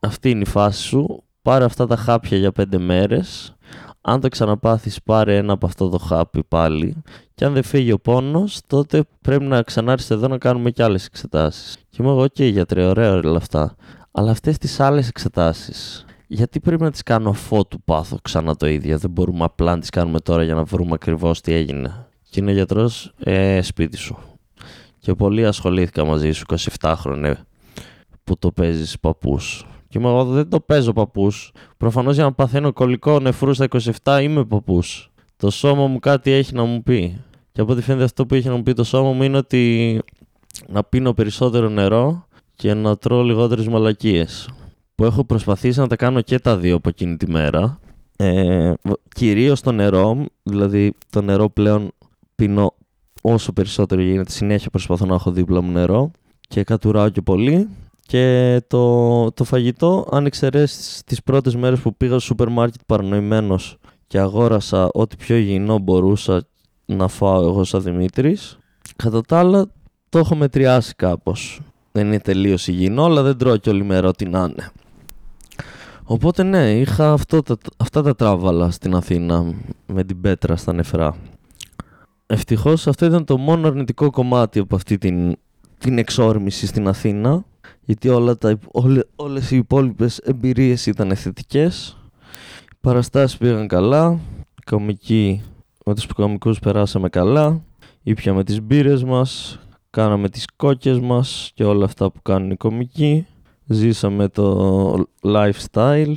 [0.00, 1.22] αυτή είναι η φάση σου.
[1.42, 3.56] Πάρε αυτά τα χάπια για πέντε μέρες.
[4.04, 7.02] Αν το ξαναπάθεις πάρε ένα από αυτό το χάπι πάλι
[7.34, 11.06] και αν δεν φύγει ο πόνος τότε πρέπει να ξανάρθεις εδώ να κάνουμε κι άλλες
[11.06, 11.76] εξετάσεις.
[11.88, 13.74] Και μου εγώ ok γιατρέ ωραία όλα αυτά.
[14.10, 18.98] Αλλά αυτές τις άλλες εξετάσεις γιατί πρέπει να τις κάνω αφότου πάθω ξανά το ίδιο;
[18.98, 22.06] Δεν μπορούμε απλά να τις κάνουμε τώρα για να βρούμε ακριβώς τι έγινε.
[22.30, 24.18] Και είναι γιατρός ε, σπίτι σου.
[24.98, 26.44] Και πολύ ασχολήθηκα μαζί σου
[26.80, 27.46] 27 χρόνια
[28.24, 29.66] που το παίζεις παππούς.
[29.92, 31.52] Και είμαι εγώ δεν το παίζω παππούς.
[31.76, 33.68] Προφανώς για να παθαίνω κολλικό νεφρούς στα
[34.02, 35.10] 27 είμαι παππούς.
[35.36, 37.20] Το σώμα μου κάτι έχει να μου πει.
[37.52, 40.00] Και από ό,τι φαίνεται αυτό που έχει να μου πει το σώμα μου είναι ότι
[40.68, 44.48] να πίνω περισσότερο νερό και να τρώω λιγότερες μαλακίες.
[44.94, 47.78] Που έχω προσπαθήσει να τα κάνω και τα δύο από εκείνη τη μέρα.
[48.16, 48.72] Ε,
[49.14, 51.90] κυρίως το νερό, δηλαδή το νερό πλέον
[52.34, 52.74] πίνω
[53.22, 54.30] όσο περισσότερο γίνεται.
[54.30, 56.10] Συνέχεια προσπαθώ να έχω δίπλα μου νερό
[56.48, 57.68] και κατουράω και πολύ.
[58.06, 63.76] Και το, το φαγητό, αν εξαιρέσεις τις πρώτες μέρες που πήγα στο σούπερ μάρκετ παρανοημένος
[64.06, 66.46] και αγόρασα ό,τι πιο υγιεινό μπορούσα
[66.84, 68.58] να φάω εγώ σαν Δημήτρης,
[68.96, 69.70] κατά τα άλλα
[70.08, 71.60] το έχω μετριάσει κάπως.
[71.92, 74.70] Δεν είναι τελείως υγιεινό, αλλά δεν τρώω και όλη μέρα ό,τι να είναι.
[76.04, 77.42] Οπότε ναι, είχα αυτό,
[77.76, 79.54] αυτά τα τράβαλα στην Αθήνα
[79.86, 81.16] με την πέτρα στα νεφρά.
[82.26, 85.36] Ευτυχώς αυτό ήταν το μόνο αρνητικό κομμάτι από αυτή την,
[85.78, 87.44] την εξόρμηση στην Αθήνα
[87.84, 91.96] γιατί όλα τα, όλε, όλες οι υπόλοιπες εμπειρίες ήταν θετικές.
[92.72, 95.42] Οι παραστάσεις πήγαν καλά, οι κομικοί,
[95.84, 97.64] με τους κομικούς περάσαμε καλά,
[98.02, 99.58] ήπιαμε τις μπύρες μας,
[99.90, 103.26] κάναμε τις κόκκες μας και όλα αυτά που κάνουν οι κομικοί.
[103.66, 106.14] Ζήσαμε το lifestyle.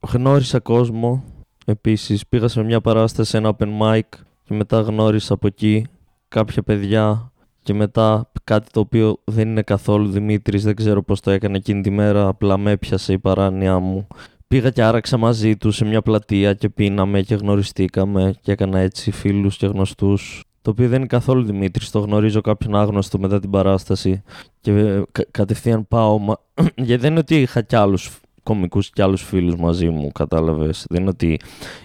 [0.00, 1.24] Γνώρισα κόσμο.
[1.64, 4.00] Επίσης πήγα σε μια παράσταση, σε ένα open mic
[4.44, 5.86] και μετά γνώρισα από εκεί
[6.28, 7.31] κάποια παιδιά
[7.62, 11.82] και μετά κάτι το οποίο δεν είναι καθόλου Δημήτρης, δεν ξέρω πώς το έκανε εκείνη
[11.82, 14.06] τη μέρα, απλά με έπιασε η παράνοια μου.
[14.48, 19.10] Πήγα και άραξα μαζί του σε μια πλατεία και πίναμε και γνωριστήκαμε και έκανα έτσι
[19.10, 20.44] φίλους και γνωστούς.
[20.62, 24.22] Το οποίο δεν είναι καθόλου Δημήτρης, το γνωρίζω κάποιον άγνωστο μετά την παράσταση
[24.60, 26.20] και κατευθείαν πάω,
[26.86, 30.86] γιατί δεν είναι ότι είχα κι άλλους κομικούς και άλλους φίλους μαζί μου, κατάλαβες.
[30.88, 31.40] Δεν είναι ότι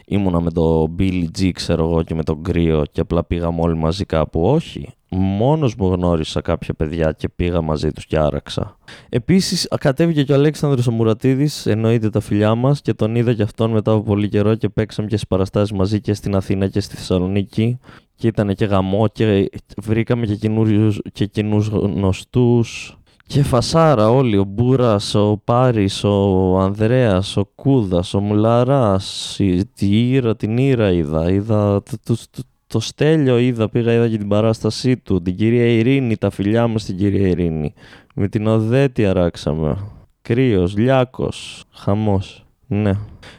[0.05, 3.75] ήμουνα με το Billy G, ξέρω εγώ, και με τον Κρύο και απλά πήγαμε όλοι
[3.75, 4.41] μαζί κάπου.
[4.41, 8.77] Όχι μόνος μου γνώρισα κάποια παιδιά και πήγα μαζί τους και άραξα.
[9.09, 13.43] Επίσης κατέβηκε και ο Αλέξανδρος ο Μουρατίδης, εννοείται τα φιλιά μας και τον είδα και
[13.43, 16.79] αυτόν μετά από πολύ καιρό και παίξαμε και στις παραστάσεις μαζί και στην Αθήνα και
[16.79, 17.79] στη Θεσσαλονίκη
[18.15, 22.97] και ήταν και γαμό και βρήκαμε και, καινούριους, και κοινούς γνωστούς
[23.27, 29.35] και φασάρα όλοι, ο Μπούρας, ο Πάρης, ο Ανδρέας, ο Κούδας, ο Μουλαράς,
[29.73, 32.25] τη Ήρα, την Ήρα είδα, είδα τους,
[32.67, 36.77] το Στέλιο είδα, πήγα είδα και την παράστασή του, την κυρία Ειρήνη, τα φιλιά μου
[36.77, 37.73] στην κυρία Ειρήνη.
[38.15, 39.77] Με την Οδέτη αράξαμε.
[40.21, 42.45] Κρύος, Λιάκος, χαμός.
[42.67, 42.91] Ναι.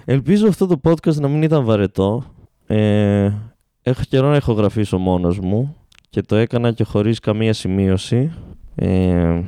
[0.04, 2.24] Ελπίζω αυτό το podcast να μην ήταν βαρετό.
[2.66, 3.32] Ε,
[3.82, 5.76] έχω καιρό να έχω γραφήσω μόνος μου
[6.10, 8.32] και το έκανα και χωρίς καμία σημείωση.
[8.74, 9.40] Ε,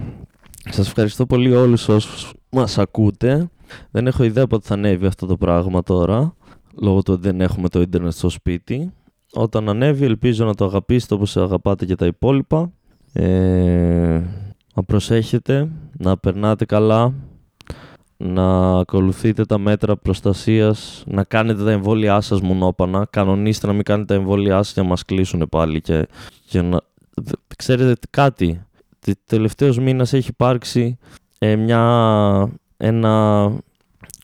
[0.70, 3.50] σας ευχαριστώ πολύ όλους όσους μας ακούτε.
[3.90, 6.34] Δεν έχω ιδέα πότε θα ανέβει αυτό το πράγμα τώρα,
[6.80, 8.92] λόγω του ότι δεν έχουμε το ίντερνετ στο σπίτι
[9.32, 12.72] όταν ανέβει ελπίζω να το αγαπήσετε όπως αγαπάτε και τα υπόλοιπα.
[13.12, 14.22] Ε,
[14.74, 17.14] να προσέχετε, να περνάτε καλά,
[18.16, 24.14] να ακολουθείτε τα μέτρα προστασίας, να κάνετε τα εμβόλια σας μονόπανα, κανονίστε να μην κάνετε
[24.14, 26.08] τα εμβόλια σας και να μας κλείσουν πάλι και,
[26.46, 26.80] και να...
[27.56, 28.62] Ξέρετε κάτι,
[29.26, 30.98] τελευταίος μήνας έχει υπάρξει
[31.38, 33.46] ε, μια, ένα,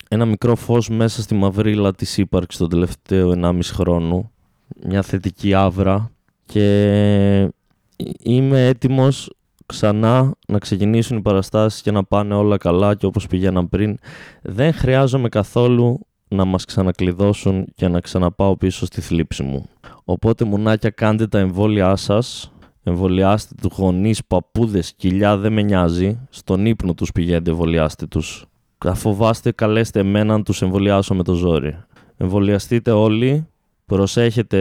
[0.09, 4.31] ένα μικρό φως μέσα στη μαυρίλα της ύπαρξης τον τελευταίο 1,5 χρόνο
[4.85, 6.11] μια θετική άβρα
[6.45, 7.51] και
[8.23, 9.31] είμαι έτοιμος
[9.67, 13.99] ξανά να ξεκινήσουν οι παραστάσεις και να πάνε όλα καλά και όπως πηγαίναν πριν.
[14.43, 19.69] Δεν χρειάζομαι καθόλου να μας ξανακλειδώσουν και να ξαναπάω πίσω στη θλίψη μου.
[20.05, 22.53] Οπότε μουνάκια κάντε τα εμβόλια σας,
[22.89, 26.19] εμβολιάστε τους γονείς, παππούδες, κοιλιά, δεν με νοιάζει.
[26.31, 28.47] Στον ύπνο τους πηγαίνετε, εμβολιάστε τους.
[28.79, 31.79] Αφοβάστε, καλέστε εμένα να τους εμβολιάσω με το ζόρι.
[32.17, 33.47] Εμβολιαστείτε όλοι
[33.87, 34.61] προσέχετε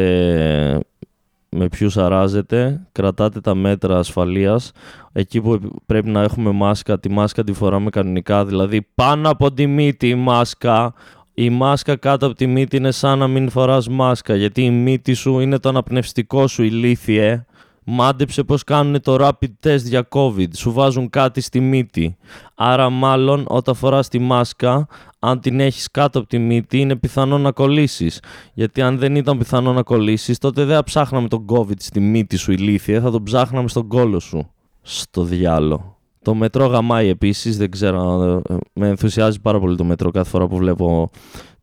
[1.49, 4.71] με ποιους αράζετε, κρατάτε τα μέτρα ασφαλείας.
[5.11, 9.67] Εκεί που πρέπει να έχουμε μάσκα, τη μάσκα τη φοράμε κανονικά, δηλαδή πάνω από τη
[9.67, 10.93] μύτη η μάσκα.
[11.33, 15.13] Η μάσκα κάτω από τη μύτη είναι σαν να μην φοράς μάσκα, γιατί η μύτη
[15.13, 17.45] σου είναι το αναπνευστικό σου ηλίθιε.
[17.87, 20.55] Μάντεψε πως κάνουν το rapid test για COVID.
[20.55, 22.17] Σου βάζουν κάτι στη μύτη.
[22.55, 24.87] Άρα μάλλον όταν φοράς τη μάσκα,
[25.19, 28.19] αν την έχεις κάτω από τη μύτη, είναι πιθανό να κολλήσεις.
[28.53, 32.35] Γιατί αν δεν ήταν πιθανό να κολλήσεις, τότε δεν θα ψάχναμε τον COVID στη μύτη
[32.35, 34.49] σου ηλίθεια, θα τον ψάχναμε στον κόλο σου.
[34.81, 35.97] Στο διάλο.
[36.21, 40.47] Το μετρό γαμάει επίσης, δεν ξέρω, ε, με ενθουσιάζει πάρα πολύ το μετρό κάθε φορά
[40.47, 41.09] που βλέπω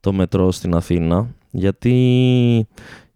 [0.01, 1.35] το μετρό στην Αθήνα.
[1.51, 2.67] Γιατί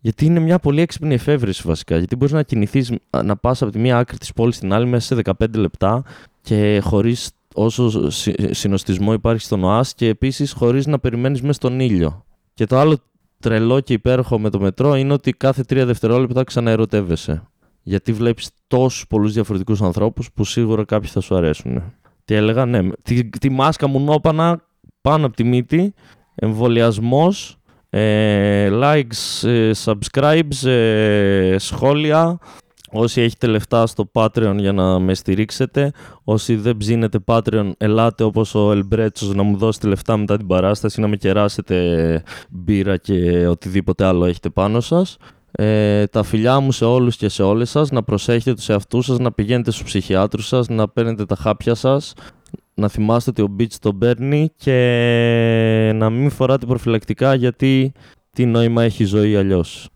[0.06, 1.98] γιατί είναι μια πολύ έξυπνη εφεύρεση βασικά.
[1.98, 2.92] Γιατί μπορείς να κινηθείς,
[3.24, 6.02] να πας από τη μία άκρη της πόλης στην άλλη μέσα σε 15 λεπτά
[6.40, 8.10] και χωρίς όσο
[8.50, 12.24] συνοστισμό υπάρχει στον ΟΑΣ και επίσης χωρίς να περιμένεις μέσα στον ήλιο.
[12.54, 12.96] Και το άλλο
[13.40, 17.42] τρελό και υπέροχο με το μετρό είναι ότι κάθε τρία δευτερόλεπτα ξαναερωτεύεσαι.
[17.82, 21.82] Γιατί βλέπεις τόσους πολλούς διαφορετικούς ανθρώπους που σίγουρα κάποιοι θα σου αρέσουν.
[22.24, 22.80] Τι έλεγα, ναι.
[23.02, 24.60] Τη, τη μάσκα μου νόπανα
[25.00, 25.94] πάνω από τη μύτη,
[26.34, 32.38] εμβολιασμός ε, likes, ε, subscribes, ε, σχόλια.
[32.90, 35.92] Όσοι έχετε λεφτά στο Patreon για να με στηρίξετε.
[36.24, 41.00] Όσοι δεν ψήνετε Patreon, ελάτε όπως ο Ελμπρέτσος να μου δώσετε λεφτά μετά την παράσταση,
[41.00, 45.16] να με κεράσετε μπύρα και οτιδήποτε άλλο έχετε πάνω σας.
[45.58, 49.18] Ε, τα φιλιά μου σε όλους και σε όλες σας, να προσέχετε τους εαυτούς σας,
[49.18, 52.12] να πηγαίνετε στους ψυχιάτρους σας, να παίρνετε τα χάπια σας,
[52.76, 57.92] να θυμάστε ότι ο Beach τον παίρνει και να μην φοράτε προφυλακτικά γιατί
[58.30, 59.88] τι νόημα έχει η ζωή αλλιώς.